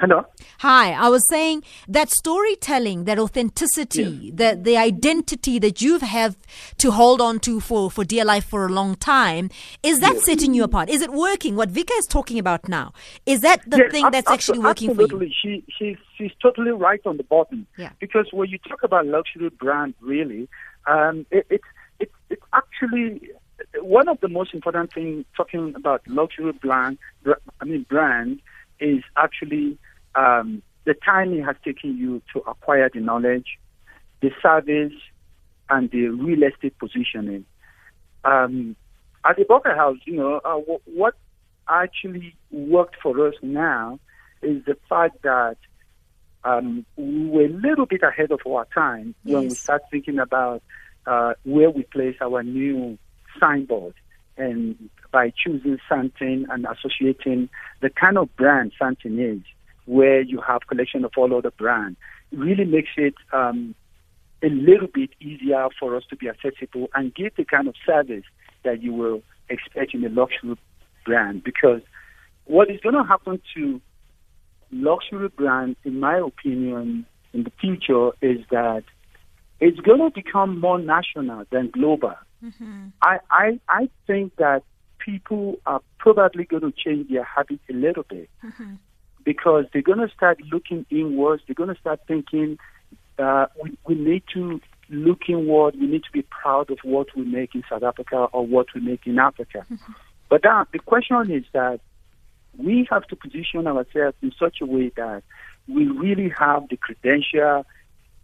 Hello. 0.00 0.24
Hi, 0.60 0.92
I 0.92 1.08
was 1.08 1.28
saying 1.28 1.64
that 1.88 2.08
storytelling, 2.08 3.02
that 3.04 3.18
authenticity, 3.18 4.30
that 4.32 4.62
the 4.62 4.76
identity 4.76 5.58
that 5.58 5.82
you 5.82 5.98
have 5.98 6.36
to 6.78 6.92
hold 6.92 7.20
on 7.20 7.40
to 7.40 7.58
for, 7.58 7.90
for 7.90 8.04
dear 8.04 8.24
life 8.24 8.44
for 8.44 8.66
a 8.66 8.68
long 8.68 8.94
time, 8.94 9.50
is 9.82 9.98
that 9.98 10.20
setting 10.20 10.54
you 10.54 10.62
apart? 10.62 10.88
Is 10.88 11.02
it 11.02 11.12
working? 11.12 11.56
What 11.56 11.70
Vika 11.72 11.98
is 11.98 12.06
talking 12.06 12.38
about 12.38 12.68
now, 12.68 12.92
is 13.26 13.40
that 13.40 13.68
the 13.68 13.78
Yes, 13.78 13.90
thing 13.90 14.06
ab- 14.06 14.12
that's 14.12 14.30
actually 14.30 14.60
working 14.60 14.90
for 14.90 15.02
you? 15.02 15.06
absolutely. 15.08 15.34
She 15.42 15.64
she's 15.76 15.96
she's 16.16 16.30
totally 16.40 16.70
right 16.70 17.00
on 17.04 17.16
the 17.16 17.24
button. 17.24 17.66
Yeah. 17.76 17.90
Because 17.98 18.28
when 18.32 18.48
you 18.50 18.58
talk 18.58 18.84
about 18.84 19.04
luxury 19.04 19.50
brand, 19.50 19.94
really, 20.00 20.48
um, 20.86 21.26
it, 21.32 21.44
it's 21.50 21.64
it's 21.98 22.14
it's 22.30 22.42
actually 22.52 23.30
one 23.80 24.08
of 24.08 24.20
the 24.20 24.28
most 24.28 24.54
important 24.54 24.92
things 24.92 25.24
talking 25.36 25.74
about 25.76 26.02
luxury 26.06 26.52
brand. 26.52 26.98
I 27.60 27.64
mean, 27.64 27.84
brand 27.88 28.40
is 28.80 29.02
actually 29.16 29.76
um, 30.14 30.62
the 30.84 30.94
time 30.94 31.32
it 31.32 31.42
has 31.42 31.56
taken 31.64 31.96
you 31.96 32.22
to 32.32 32.40
acquire 32.40 32.90
the 32.92 33.00
knowledge, 33.00 33.58
the 34.22 34.30
service, 34.42 34.92
and 35.68 35.90
the 35.90 36.08
real 36.08 36.42
estate 36.44 36.78
positioning. 36.78 37.44
Um, 38.24 38.76
at 39.24 39.36
the 39.36 39.44
Boca 39.44 39.74
House, 39.74 39.98
you 40.06 40.16
know, 40.16 40.40
uh, 40.44 40.60
wh- 40.60 40.96
what 40.96 41.14
actually 41.68 42.34
worked 42.50 42.96
for 43.02 43.28
us 43.28 43.34
now 43.42 43.98
is 44.42 44.64
the 44.64 44.76
fact 44.88 45.22
that 45.22 45.56
um, 46.44 46.86
we 46.96 47.28
were 47.28 47.44
a 47.44 47.48
little 47.48 47.86
bit 47.86 48.02
ahead 48.02 48.30
of 48.30 48.40
our 48.46 48.66
time 48.74 49.14
when 49.24 49.50
we 49.50 49.56
start 49.62 49.82
thinking 49.90 50.18
about 50.18 50.62
uh, 51.06 51.34
where 51.44 51.70
we 51.70 51.82
place 51.82 52.16
our 52.20 52.42
new 52.42 52.98
signboard 53.40 53.94
and 54.36 54.88
by 55.12 55.32
choosing 55.36 55.78
something 55.88 56.46
and 56.48 56.66
associating 56.66 57.48
the 57.82 57.90
kind 57.90 58.16
of 58.16 58.34
brand 58.36 58.72
something 58.78 59.18
is, 59.18 59.42
where 59.88 60.20
you 60.20 60.38
have 60.46 60.66
collection 60.66 61.02
of 61.04 61.12
all 61.16 61.34
other 61.34 61.50
brands, 61.50 61.98
really 62.30 62.66
makes 62.66 62.90
it 62.98 63.14
um, 63.32 63.74
a 64.42 64.48
little 64.48 64.86
bit 64.86 65.10
easier 65.18 65.66
for 65.80 65.96
us 65.96 66.04
to 66.10 66.16
be 66.16 66.28
accessible 66.28 66.88
and 66.94 67.14
give 67.14 67.34
the 67.36 67.44
kind 67.44 67.66
of 67.66 67.74
service 67.86 68.24
that 68.64 68.82
you 68.82 68.92
will 68.92 69.22
expect 69.48 69.94
in 69.94 70.04
a 70.04 70.10
luxury 70.10 70.58
brand. 71.06 71.42
Because 71.42 71.80
what 72.44 72.70
is 72.70 72.78
going 72.80 72.96
to 72.96 73.02
happen 73.02 73.40
to 73.54 73.80
luxury 74.70 75.28
brand, 75.28 75.74
in 75.84 75.98
my 75.98 76.18
opinion, 76.18 77.06
in 77.32 77.44
the 77.44 77.52
future 77.58 78.10
is 78.20 78.40
that 78.50 78.84
it's 79.58 79.80
going 79.80 80.00
to 80.00 80.10
become 80.10 80.60
more 80.60 80.78
national 80.78 81.44
than 81.50 81.70
global. 81.70 82.14
I, 83.00 83.18
I, 83.30 83.60
I 83.68 83.88
think 84.06 84.36
that 84.36 84.64
people 84.98 85.56
are 85.64 85.80
probably 85.98 86.44
going 86.44 86.62
to 86.62 86.72
change 86.72 87.08
their 87.08 87.24
habits 87.24 87.62
a 87.70 87.72
little 87.72 88.02
bit 88.02 88.28
because 89.24 89.64
they're 89.72 89.82
going 89.82 90.06
to 90.06 90.12
start 90.14 90.40
looking 90.52 90.86
inwards. 90.90 91.42
They're 91.46 91.54
going 91.54 91.74
to 91.74 91.80
start 91.80 92.00
thinking 92.06 92.58
uh, 93.18 93.46
we, 93.62 93.76
we 93.86 93.94
need 93.94 94.22
to 94.34 94.60
look 94.90 95.28
inward. 95.28 95.74
We 95.78 95.86
need 95.86 96.04
to 96.04 96.12
be 96.12 96.22
proud 96.22 96.70
of 96.70 96.78
what 96.82 97.08
we 97.16 97.24
make 97.24 97.54
in 97.54 97.62
South 97.68 97.82
Africa 97.82 98.28
or 98.32 98.46
what 98.46 98.66
we 98.74 98.80
make 98.80 99.06
in 99.06 99.18
Africa. 99.18 99.66
Mm-hmm. 99.70 99.92
But 100.28 100.42
that, 100.42 100.68
the 100.72 100.78
question 100.78 101.30
is 101.30 101.44
that 101.52 101.80
we 102.56 102.86
have 102.90 103.06
to 103.08 103.16
position 103.16 103.66
ourselves 103.66 104.16
in 104.22 104.32
such 104.38 104.58
a 104.60 104.66
way 104.66 104.90
that 104.96 105.22
we 105.66 105.86
really 105.86 106.32
have 106.38 106.68
the 106.68 106.76
credential 106.76 107.66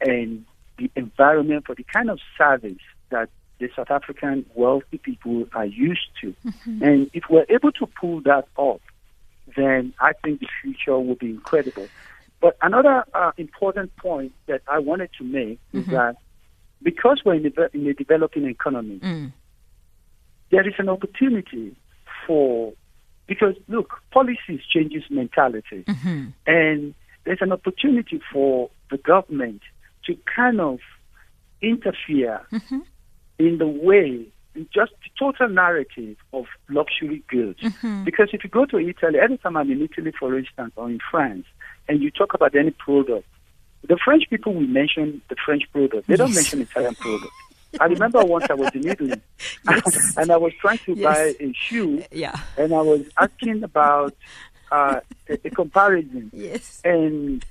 and 0.01 0.45
the 0.79 0.91
environment 0.97 1.67
for 1.67 1.75
the 1.75 1.85
kind 1.85 2.11
of 2.11 2.19
service 2.37 2.83
that 3.11 3.29
the 3.59 3.69
South 3.77 3.91
African 3.91 4.45
wealthy 4.55 4.99
people 4.99 5.47
are 5.53 5.67
used 5.67 6.09
to. 6.21 6.35
Mm-hmm. 6.45 6.83
And 6.83 7.11
if 7.13 7.25
we're 7.31 7.47
able 7.49 7.73
to 7.73 7.87
pull 7.87 8.21
that 8.23 8.49
off, 8.57 8.81
then 9.57 9.95
I 10.01 10.13
think 10.23 10.41
the 10.41 10.49
future 10.63 10.99
will 10.99 11.15
be 11.15 11.31
incredible. 11.31 11.89
But 12.41 12.57
another 12.61 13.05
uh, 13.15 13.33
important 13.37 13.97
point 13.97 14.33
that 14.47 14.63
I 14.69 14.79
wanted 14.79 15.11
to 15.19 15.25
make 15.25 15.59
is 15.73 15.85
mm-hmm. 15.85 15.93
that 15.93 16.17
because 16.83 17.23
we're 17.25 17.35
in, 17.35 17.47
a, 17.47 17.77
in 17.77 17.87
a 17.87 17.95
developing 17.95 18.47
economy, 18.47 18.99
mm. 18.99 19.33
there 20.51 20.67
is 20.69 20.75
an 20.79 20.89
opportunity 20.89 21.75
for 22.27 22.75
because 23.27 23.55
look, 23.69 23.95
policies 24.11 24.61
changes 24.71 25.03
mentality, 25.11 25.85
mm-hmm. 25.87 26.27
and 26.47 26.95
there's 27.25 27.39
an 27.41 27.53
opportunity 27.53 28.21
for 28.33 28.71
the 28.91 28.99
government 28.99 29.63
to 30.05 30.17
kind 30.37 30.61
of 30.61 30.81
interfere 31.63 32.43
mm-hmm. 32.53 32.81
in 33.39 33.59
the 33.59 33.67
way, 33.67 34.27
just 34.73 34.93
the 35.03 35.11
total 35.19 35.49
narrative 35.49 36.17
of 36.33 36.47
luxury 36.69 37.23
goods. 37.29 37.61
Mm-hmm. 37.61 38.05
Because 38.05 38.29
if 38.33 38.45
you 38.45 38.51
go 38.51 38.65
to 38.67 38.79
Italy, 38.79 39.19
every 39.19 39.39
time 39.39 39.57
I'm 39.57 39.71
in 39.71 39.83
Italy, 39.83 40.13
for 40.19 40.37
instance, 40.39 40.73
or 40.77 40.89
in 40.91 41.01
France, 41.11 41.47
and 41.89 42.01
you 42.03 42.11
talk 42.11 42.35
about 42.35 42.55
any 42.55 42.71
product, 42.71 43.27
the 43.87 43.99
French 44.03 44.25
people 44.31 44.55
will 44.55 44.61
mention 44.63 45.21
the 45.29 45.37
French 45.45 45.65
product. 45.73 46.07
They 46.07 46.17
don't 46.17 46.35
mention 46.35 46.63
Italian 46.63 46.95
product. 46.95 47.33
I 47.81 47.87
remember 47.87 48.25
once 48.25 48.47
I 48.49 48.55
was 48.55 48.71
in 48.75 48.87
Italy, 48.87 49.21
Yes. 49.69 50.17
and 50.17 50.31
I 50.31 50.37
was 50.37 50.53
trying 50.61 50.79
to 50.79 50.95
Yes. 50.95 51.03
buy 51.05 51.35
a 51.45 51.53
shoe, 51.53 52.05
Yeah. 52.13 52.39
and 52.57 52.73
I 52.73 52.81
was 52.81 53.03
asking 53.19 53.65
about 53.65 54.15
uh, 54.71 55.01
a, 55.29 55.39
a 55.45 55.51
comparison. 55.51 56.31
Yes. 56.33 56.81
And 56.85 57.45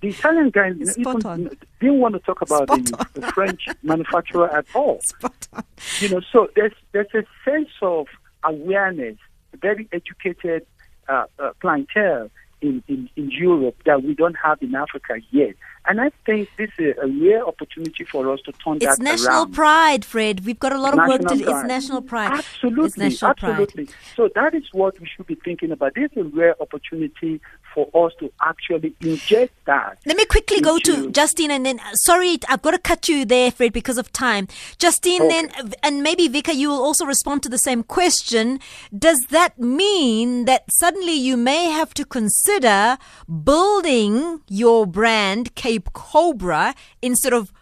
the 0.00 0.08
Italian 0.08 0.50
guy 0.50 0.70
even 0.98 1.26
on. 1.26 1.50
didn't 1.80 2.00
want 2.00 2.14
to 2.14 2.20
talk 2.20 2.42
about 2.42 2.68
the, 2.68 3.06
the 3.14 3.26
French 3.32 3.66
manufacturer 3.82 4.48
at 4.54 4.66
all. 4.74 5.00
Spot 5.00 5.48
on. 5.52 5.64
You 5.98 6.08
know, 6.10 6.20
so 6.32 6.48
there's 6.56 6.74
there's 6.92 7.12
a 7.14 7.24
sense 7.44 7.70
of 7.82 8.06
awareness, 8.44 9.16
very 9.60 9.88
educated 9.92 10.66
uh, 11.08 11.24
uh, 11.38 11.52
clientele 11.60 12.30
in, 12.60 12.82
in, 12.88 13.08
in 13.16 13.30
Europe 13.30 13.76
that 13.84 14.02
we 14.02 14.14
don't 14.14 14.36
have 14.42 14.62
in 14.62 14.74
Africa 14.74 15.14
yet. 15.30 15.54
And 15.86 16.00
I 16.00 16.10
think 16.26 16.48
this 16.56 16.70
is 16.78 16.94
a 17.02 17.06
rare 17.06 17.46
opportunity 17.46 18.04
for 18.04 18.30
us 18.32 18.40
to 18.42 18.52
turn 18.52 18.76
It's 18.76 18.84
that 18.84 18.98
around. 19.00 19.14
It's 19.14 19.24
national 19.24 19.46
pride, 19.48 20.04
Fred. 20.04 20.44
We've 20.44 20.58
got 20.58 20.72
a 20.72 20.78
lot 20.78 20.92
of 20.92 21.00
work 21.08 21.20
to 21.22 21.24
National 21.34 21.38
do. 21.38 21.56
It's 21.58 21.66
national 21.68 22.02
pride. 22.02 22.32
Absolutely, 22.32 22.84
It's 22.86 22.96
national 22.98 23.30
absolutely. 23.30 23.84
pride. 23.86 23.96
So 24.14 24.28
that 24.34 24.54
is 24.54 24.64
what 24.72 25.00
we 25.00 25.08
should 25.08 25.26
be 25.26 25.36
thinking 25.36 25.72
about. 25.72 25.94
This 25.94 26.10
is 26.12 26.18
a 26.18 26.24
rare 26.24 26.54
opportunity 26.60 27.40
for 27.74 27.88
us 27.94 28.12
to 28.20 28.30
actually 28.42 28.94
inject 29.00 29.54
that. 29.66 29.98
Let 30.04 30.16
me 30.16 30.24
quickly 30.26 30.60
go 30.60 30.78
to 30.80 31.10
Justine 31.10 31.50
and 31.50 31.64
then, 31.64 31.80
sorry, 31.94 32.38
I've 32.48 32.62
got 32.62 32.72
to 32.72 32.78
cut 32.78 33.08
you 33.08 33.24
there, 33.24 33.50
Fred, 33.50 33.72
because 33.72 33.96
of 33.96 34.12
time. 34.12 34.48
Justine, 34.78 35.22
Okay. 35.22 35.46
then, 35.48 35.72
and 35.82 36.02
maybe 36.02 36.28
Vika, 36.28 36.54
you 36.54 36.68
will 36.68 36.82
also 36.82 37.04
respond 37.06 37.42
to 37.44 37.48
the 37.48 37.58
same 37.58 37.82
question. 37.82 38.60
Does 38.96 39.20
that 39.30 39.58
mean 39.58 40.44
that 40.44 40.64
suddenly 40.78 41.14
you 41.14 41.36
may 41.36 41.66
have 41.70 41.94
to 41.94 42.04
consider 42.04 42.98
building 43.44 44.40
your 44.48 44.86
brand, 44.86 45.54
Cape 45.70 45.92
Cobra, 45.92 46.74
instead 47.00 47.32
of 47.32 47.52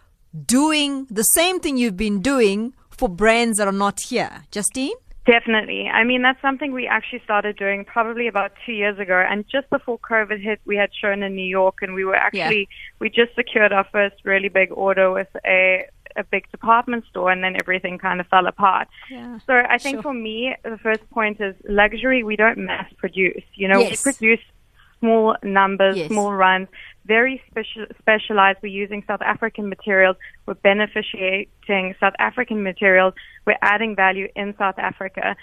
doing 0.46 1.06
the 1.10 1.22
same 1.22 1.60
thing 1.60 1.76
you've 1.76 1.96
been 1.96 2.20
doing 2.22 2.72
for 2.90 3.06
brands 3.08 3.58
that 3.58 3.68
are 3.68 3.80
not 3.86 4.00
here? 4.00 4.44
Justine? 4.50 4.96
Definitely. 5.26 5.88
I 5.88 6.04
mean, 6.04 6.22
that's 6.22 6.40
something 6.40 6.72
we 6.72 6.86
actually 6.86 7.20
started 7.22 7.56
doing 7.58 7.84
probably 7.84 8.26
about 8.28 8.52
two 8.64 8.72
years 8.72 8.98
ago. 8.98 9.22
And 9.30 9.44
just 9.46 9.68
before 9.68 9.98
COVID 9.98 10.40
hit, 10.42 10.58
we 10.64 10.74
had 10.74 10.88
shown 11.02 11.22
in 11.22 11.34
New 11.34 11.44
York, 11.60 11.76
and 11.82 11.92
we 11.92 12.04
were 12.06 12.16
actually 12.16 12.66
we 12.98 13.10
just 13.10 13.34
secured 13.34 13.72
our 13.74 13.86
first 13.92 14.16
really 14.24 14.48
big 14.48 14.70
order 14.72 15.10
with 15.12 15.28
a 15.44 15.84
a 16.16 16.24
big 16.24 16.50
department 16.50 17.04
store, 17.10 17.30
and 17.30 17.44
then 17.44 17.56
everything 17.60 17.98
kind 17.98 18.18
of 18.22 18.26
fell 18.28 18.46
apart. 18.46 18.88
Yeah, 19.10 19.38
So 19.46 19.52
I 19.68 19.76
think 19.76 19.96
sure. 19.96 20.02
for 20.04 20.14
me, 20.14 20.56
the 20.64 20.78
first 20.78 21.04
point 21.10 21.36
is 21.42 21.54
luxury. 21.68 22.24
We 22.24 22.34
don't 22.36 22.56
mass 22.70 22.90
produce. 22.96 23.44
You 23.54 23.68
know, 23.68 23.80
Yes. 23.80 23.90
we 23.90 24.12
produce 24.12 24.40
small 25.00 25.36
numbers, 25.42 25.96
Yes. 25.96 26.08
small 26.10 26.32
runs, 26.32 26.68
very 27.08 27.42
special, 27.50 27.86
specialized. 27.98 28.58
We're 28.62 28.80
using 28.84 29.02
South 29.06 29.22
African 29.22 29.68
materials. 29.68 30.16
We're 30.46 30.54
beneficiating 30.54 31.94
South 31.98 32.14
African 32.20 32.62
materials. 32.62 33.14
We're 33.46 33.62
adding 33.62 33.96
value 33.96 34.28
in 34.36 34.54
South 34.58 34.78
Africa. 34.78 35.34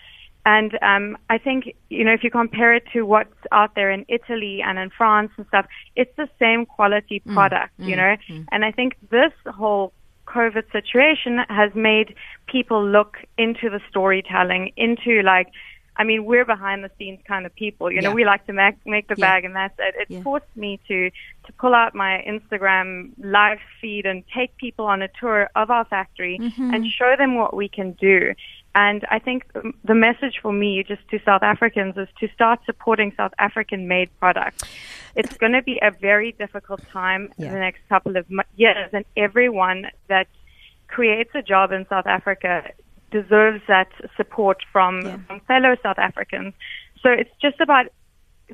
And 0.46 0.78
um, 0.84 1.18
I 1.28 1.40
think, 1.40 1.74
you 1.90 2.04
know, 2.06 2.14
if 2.14 2.24
you 2.24 2.30
compare 2.30 2.76
it 2.76 2.84
to 2.94 3.02
what's 3.02 3.34
out 3.52 3.74
there 3.74 3.90
in 3.90 4.06
Italy 4.08 4.62
and 4.64 4.78
in 4.78 4.92
France 4.96 5.32
and 5.38 5.46
stuff, 5.48 5.66
it's 5.96 6.16
the 6.16 6.30
same 6.40 6.68
quality 6.68 7.22
mm. 7.26 7.34
product, 7.34 7.74
you 7.80 7.96
mm. 7.96 7.98
know. 7.98 8.16
Mm. 8.30 8.46
And 8.52 8.64
I 8.64 8.72
think 8.72 8.96
this 9.10 9.34
whole 9.48 9.92
COVID 10.28 10.72
situation 10.72 11.40
has 11.50 11.72
made 11.74 12.16
people 12.48 12.86
look 12.86 13.18
into 13.38 13.70
the 13.70 13.80
storytelling, 13.90 14.72
into 14.78 15.24
like 15.24 15.48
I 15.98 16.04
mean, 16.04 16.26
we're 16.26 16.46
behind 16.46 16.84
the 16.84 16.92
scenes 16.98 17.20
kind 17.26 17.46
of 17.46 17.56
people. 17.56 17.92
You 17.92 18.02
know, 18.02 18.10
Yeah. 18.10 18.16
we 18.16 18.26
like 18.26 18.46
to 18.48 18.54
make, 18.54 18.76
make 18.86 19.08
the 19.08 19.16
Yeah. 19.18 19.26
bag, 19.28 19.46
and 19.46 19.56
that's 19.56 19.78
it. 19.80 19.96
It 20.02 20.08
Yeah. 20.10 20.22
forced 20.24 20.56
me 20.56 20.80
to 20.88 21.10
to 21.46 21.54
pull 21.54 21.76
out 21.76 21.94
my 21.94 22.24
Instagram 22.28 23.12
live 23.20 23.60
feed 23.80 24.06
and 24.08 24.24
take 24.34 24.58
people 24.58 24.86
on 24.88 25.02
a 25.04 25.08
tour 25.20 25.48
of 25.56 25.70
our 25.70 25.86
factory 25.86 26.40
Mm-hmm. 26.40 26.74
and 26.74 26.88
show 26.88 27.16
them 27.16 27.36
what 27.36 27.56
we 27.56 27.68
can 27.70 27.92
do. 27.94 28.34
And 28.74 29.06
I 29.10 29.20
think 29.20 29.46
um, 29.56 29.74
the 29.86 29.94
message 29.96 30.40
for 30.42 30.52
me, 30.52 30.84
just 30.84 31.08
to 31.10 31.20
South 31.24 31.44
Africans, 31.44 31.96
is 31.98 32.10
to 32.20 32.28
start 32.30 32.60
supporting 32.66 33.14
South 33.16 33.34
African-made 33.40 34.10
products. 34.20 34.64
It's 35.16 35.38
going 35.38 35.54
to 35.54 35.62
be 35.62 35.80
a 35.82 35.92
very 35.92 36.32
difficult 36.34 36.82
time 36.90 37.32
in 37.38 37.48
the 37.54 37.60
next 37.60 37.88
couple 37.88 38.18
of 38.18 38.26
years, 38.58 38.90
and 38.92 39.06
everyone 39.16 39.90
that 40.08 40.28
creates 40.88 41.34
a 41.36 41.42
job 41.42 41.72
in 41.72 41.88
South 41.88 42.06
Africa 42.08 42.70
deserves 43.12 43.62
that 43.68 43.88
support 44.18 44.58
from, 44.72 45.06
Yeah. 45.06 45.18
from 45.28 45.40
fellow 45.42 45.76
South 45.82 46.00
Africans. 46.00 46.54
So 47.02 47.10
it's 47.10 47.30
just 47.42 47.60
about 47.60 47.88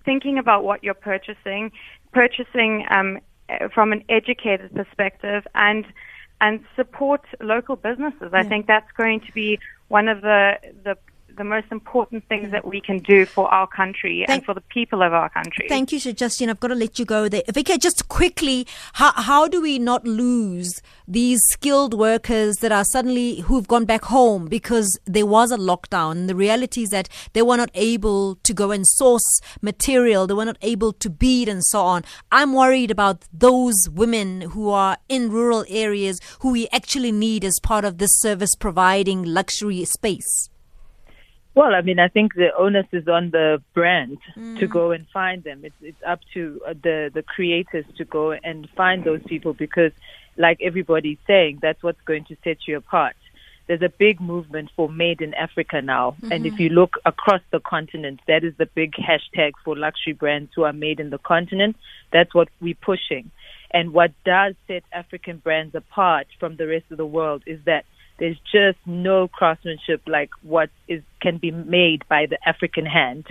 thinking 0.05 0.37
about 0.37 0.63
what 0.63 0.83
you're 0.83 0.93
purchasing, 0.93 1.71
purchasing 2.13 2.85
um, 2.89 3.19
from 3.73 3.91
an 3.91 4.03
educated 4.09 4.73
perspective, 4.75 5.45
and 5.55 5.85
and 6.39 6.59
support 6.75 7.21
local 7.39 7.75
businesses. 7.75 8.33
I 8.33 8.41
Yeah. 8.41 8.49
think 8.49 8.65
that's 8.65 8.91
going 8.93 9.19
to 9.21 9.31
be 9.33 9.59
one 9.89 10.07
of 10.07 10.21
the 10.21 10.57
the 10.83 10.97
the 11.41 11.49
most 11.49 11.71
important 11.71 12.23
things 12.30 12.51
that 12.51 12.67
we 12.67 12.80
can 12.80 12.99
do 12.99 13.25
for 13.25 13.51
our 13.51 13.65
country 13.65 14.23
Thank- 14.27 14.38
and 14.38 14.45
for 14.45 14.54
the 14.54 14.62
people 14.62 15.01
of 15.01 15.12
our 15.12 15.27
country. 15.27 15.65
Thank 15.67 15.91
you, 15.91 15.99
Sir 15.99 16.12
Justin. 16.12 16.51
I've 16.51 16.60
got 16.60 16.67
to 16.67 16.75
let 16.75 16.99
you 16.99 17.06
go 17.06 17.27
there. 17.27 17.41
Vika, 17.47 17.80
just 17.80 18.08
quickly, 18.10 18.67
how, 18.93 19.12
how 19.13 19.47
do 19.47 19.60
we 19.60 19.80
not 19.80 20.06
lose 20.06 20.84
these 21.08 21.41
skilled 21.49 21.95
workers 21.95 22.58
that 22.58 22.71
are 22.71 22.84
suddenly 22.84 23.39
who've 23.39 23.67
gone 23.67 23.86
back 23.86 24.06
home 24.06 24.45
because 24.45 24.99
there 25.06 25.25
was 25.25 25.51
a 25.51 25.58
lockdown? 25.58 26.12
And 26.12 26.30
the 26.30 26.36
reality 26.36 26.84
is 26.84 26.91
that 26.91 27.10
they 27.34 27.41
were 27.41 27.58
not 27.58 27.71
able 27.73 28.36
to 28.36 28.54
go 28.54 28.69
and 28.69 28.86
source 28.86 29.41
material, 29.63 30.27
they 30.27 30.36
were 30.36 30.45
not 30.45 30.60
able 30.62 30.93
to 30.93 31.10
bead 31.10 31.49
and 31.49 31.63
so 31.65 31.82
on. 31.82 32.04
I'm 32.32 32.54
worried 32.54 32.91
about 32.91 33.25
those 33.34 33.89
women 33.91 34.41
who 34.41 34.69
are 34.69 34.97
in 35.10 35.32
rural 35.32 35.65
areas 35.69 36.19
who 36.41 36.51
we 36.51 36.67
actually 36.71 37.12
need 37.12 37.43
as 37.43 37.60
part 37.63 37.84
of 37.84 37.97
this 37.97 38.12
service 38.19 38.54
providing 38.54 39.23
luxury 39.23 39.84
space. 39.86 40.51
Well, 41.53 41.75
I 41.75 41.81
mean, 41.81 41.99
I 41.99 42.07
think 42.07 42.33
the 42.33 42.49
onus 42.57 42.85
is 42.93 43.07
on 43.07 43.31
the 43.31 43.61
brand 43.73 44.17
Mm. 44.37 44.59
to 44.59 44.67
go 44.67 44.91
and 44.91 45.05
find 45.09 45.43
them. 45.43 45.61
It's 45.63 45.75
it's 45.81 46.01
up 46.07 46.21
to 46.33 46.61
uh, 46.65 46.73
the 46.81 47.11
the 47.13 47.23
creators 47.23 47.85
to 47.97 48.05
go 48.05 48.31
and 48.31 48.69
find 48.77 49.03
those 49.03 49.21
people 49.23 49.53
because, 49.53 49.91
like 50.37 50.59
everybody's 50.61 51.17
saying, 51.27 51.59
that's 51.61 51.83
what's 51.83 52.01
going 52.05 52.25
to 52.25 52.37
set 52.43 52.57
you 52.67 52.77
apart. 52.77 53.15
There's 53.67 53.81
a 53.81 53.89
big 53.89 54.19
movement 54.19 54.71
for 54.75 54.89
made 54.89 55.21
in 55.21 55.33
Africa 55.33 55.81
now, 55.81 56.15
and 56.29 56.45
if 56.45 56.59
you 56.59 56.69
look 56.69 56.95
across 57.05 57.41
the 57.51 57.59
continent, 57.59 58.19
that 58.27 58.43
is 58.43 58.53
the 58.57 58.65
big 58.65 58.93
hashtag 58.93 59.51
for 59.63 59.77
luxury 59.77 60.13
brands 60.13 60.51
who 60.55 60.63
are 60.63 60.73
made 60.73 60.99
in 60.99 61.09
the 61.09 61.19
continent. 61.19 61.75
That's 62.11 62.33
what 62.33 62.49
we're 62.59 62.75
pushing. 62.81 63.31
And 63.71 63.93
what 63.93 64.11
does 64.25 64.55
set 64.67 64.83
African 64.91 65.37
brands 65.37 65.73
apart 65.75 66.27
from 66.39 66.57
the 66.57 66.67
rest 66.67 66.85
of 66.91 66.97
the 66.97 67.05
world 67.05 67.43
is 67.45 67.59
that 67.65 67.85
there's 68.21 68.38
just 68.51 68.77
no 68.86 69.27
craftsmanship 69.27 70.03
like 70.05 70.29
what 70.43 70.69
is 70.88 71.01
can 71.21 71.38
be 71.38 71.49
made 71.49 72.07
by 72.07 72.27
the 72.27 72.38
African 72.47 72.86
hand, 72.86 73.25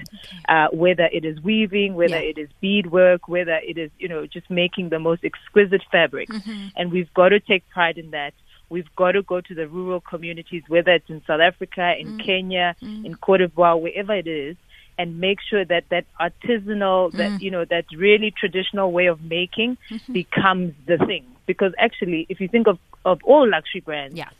uh, 0.48 0.66
whether 0.72 1.05
it 1.05 1.24
is 1.24 1.40
weaving, 1.40 1.94
whether 1.94 2.20
Yeah. 2.20 2.31
it 2.31 2.38
is 2.38 2.48
beadwork, 2.61 3.29
whether 3.29 3.61
it 3.70 3.79
is 3.79 3.92
you 4.00 4.09
know 4.09 4.26
just 4.26 4.50
making 4.50 4.88
the 4.88 4.98
most 4.98 5.24
exquisite 5.24 5.85
fabrics, 5.92 6.37
mm-hmm. 6.37 6.68
and 6.76 6.90
we've 6.90 7.14
got 7.14 7.29
to 7.29 7.38
take 7.38 7.62
pride 7.70 7.98
in 7.98 8.11
that. 8.11 8.35
We've 8.68 8.92
got 8.96 9.12
to 9.12 9.22
go 9.22 9.40
to 9.40 9.55
the 9.55 9.68
rural 9.68 10.00
communities, 10.00 10.64
whether 10.66 10.92
it's 10.92 11.09
in 11.09 11.22
South 11.24 11.40
Africa, 11.40 11.94
in 11.98 12.18
mm. 12.18 12.24
Kenya, 12.26 12.76
mm. 12.83 13.05
in 13.05 13.14
Cote 13.16 13.40
d'Ivoire, 13.40 13.81
wherever 13.81 14.14
it 14.14 14.29
is, 14.29 14.57
and 14.98 15.18
make 15.20 15.38
sure 15.40 15.64
that 15.64 15.85
that 15.90 16.05
artisanal, 16.20 17.12
that 17.12 17.33
mm. 17.33 17.40
you 17.40 17.50
know, 17.53 17.64
that 17.64 17.85
really 17.96 18.33
traditional 18.33 18.90
way 18.90 19.07
of 19.07 19.22
making 19.22 19.79
mm-hmm. 19.88 20.12
becomes 20.12 20.74
the 20.87 20.98
thing. 20.98 21.24
Because 21.46 21.72
actually, 21.79 22.26
if 22.29 22.40
you 22.40 22.48
think 22.48 22.66
of 22.66 22.79
of 23.05 23.20
all 23.24 23.48
luxury 23.48 23.81
brands, 23.81 24.16
Yeah. 24.16 24.31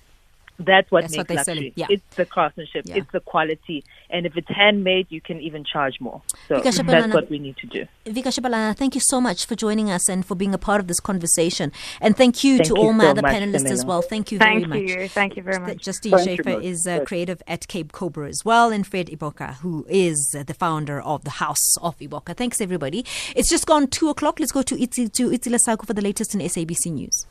That's 0.65 0.91
what 0.91 1.03
That's 1.03 1.13
makes 1.17 1.29
what 1.31 1.47
they're 1.47 1.55
luxury. 1.55 1.73
yeah. 1.77 1.87
It's 1.91 2.17
the 2.17 2.25
craftsmanship, 2.27 2.85
Yeah. 2.87 2.97
it's 2.99 3.11
the 3.13 3.21
quality, 3.21 3.83
and 4.11 4.27
if 4.27 4.37
it's 4.37 4.49
handmade, 4.49 5.07
you 5.11 5.21
can 5.21 5.41
even 5.41 5.65
charge 5.65 6.01
more. 6.01 6.23
So 6.49 6.57
Because 6.57 6.77
that's 6.77 6.89
Shabalala- 6.89 7.15
what 7.15 7.31
we 7.31 7.39
need 7.39 7.57
to 7.59 7.67
do. 7.67 7.87
Vika 8.07 8.31
Shabalala, 8.37 8.77
thank 8.77 8.95
you 8.95 9.01
so 9.01 9.21
much 9.21 9.47
for 9.47 9.55
joining 9.55 9.91
us 9.91 10.09
and 10.09 10.25
for 10.27 10.35
being 10.35 10.53
a 10.55 10.59
part 10.59 10.81
of 10.81 10.87
this 10.87 11.01
conversation. 11.01 11.73
And 12.01 12.17
thank 12.17 12.45
you 12.45 12.59
Thank 12.59 12.69
to 12.69 12.75
you 12.77 12.83
all 12.83 12.93
my 12.93 13.05
so 13.05 13.11
other 13.11 13.23
much, 13.23 13.35
panelists 13.35 13.71
as 13.71 13.85
well. 13.85 14.03
Thank 14.03 14.33
you 14.33 14.39
Thank 14.39 14.67
very 14.67 14.83
much. 14.83 14.89
Thank 14.91 15.01
you. 15.01 15.09
Thank 15.09 15.37
you 15.37 15.43
very 15.43 15.59
much. 15.61 15.79
Justine 15.79 16.13
Thank 16.13 16.29
you, 16.39 16.45
Schafer 16.45 16.63
is 16.63 16.87
uh, 16.87 17.01
creative 17.05 17.43
at 17.47 17.67
Cape 17.69 17.93
Cobra 17.93 18.29
as 18.29 18.45
well, 18.45 18.71
and 18.71 18.87
Fred 18.87 19.07
Eboka, 19.09 19.55
who 19.57 19.87
is 19.89 20.35
uh, 20.39 20.43
the 20.43 20.55
founder 20.55 21.01
of 21.01 21.25
the 21.25 21.31
House 21.31 21.77
of 21.81 21.97
Eboka. 21.99 22.37
Thanks, 22.37 22.61
everybody. 22.61 23.05
It's 23.35 23.49
just 23.49 23.67
gone 23.67 23.87
two 23.87 24.09
o'clock. 24.11 24.39
Let's 24.41 24.53
go 24.53 24.63
to 24.63 24.75
Itzi, 24.77 25.11
to 25.13 25.31
Itzila 25.31 25.59
Saku 25.59 25.87
for 25.87 25.95
the 25.95 26.03
latest 26.03 26.35
in 26.35 26.41
SABC 26.41 26.93
News. 26.93 27.27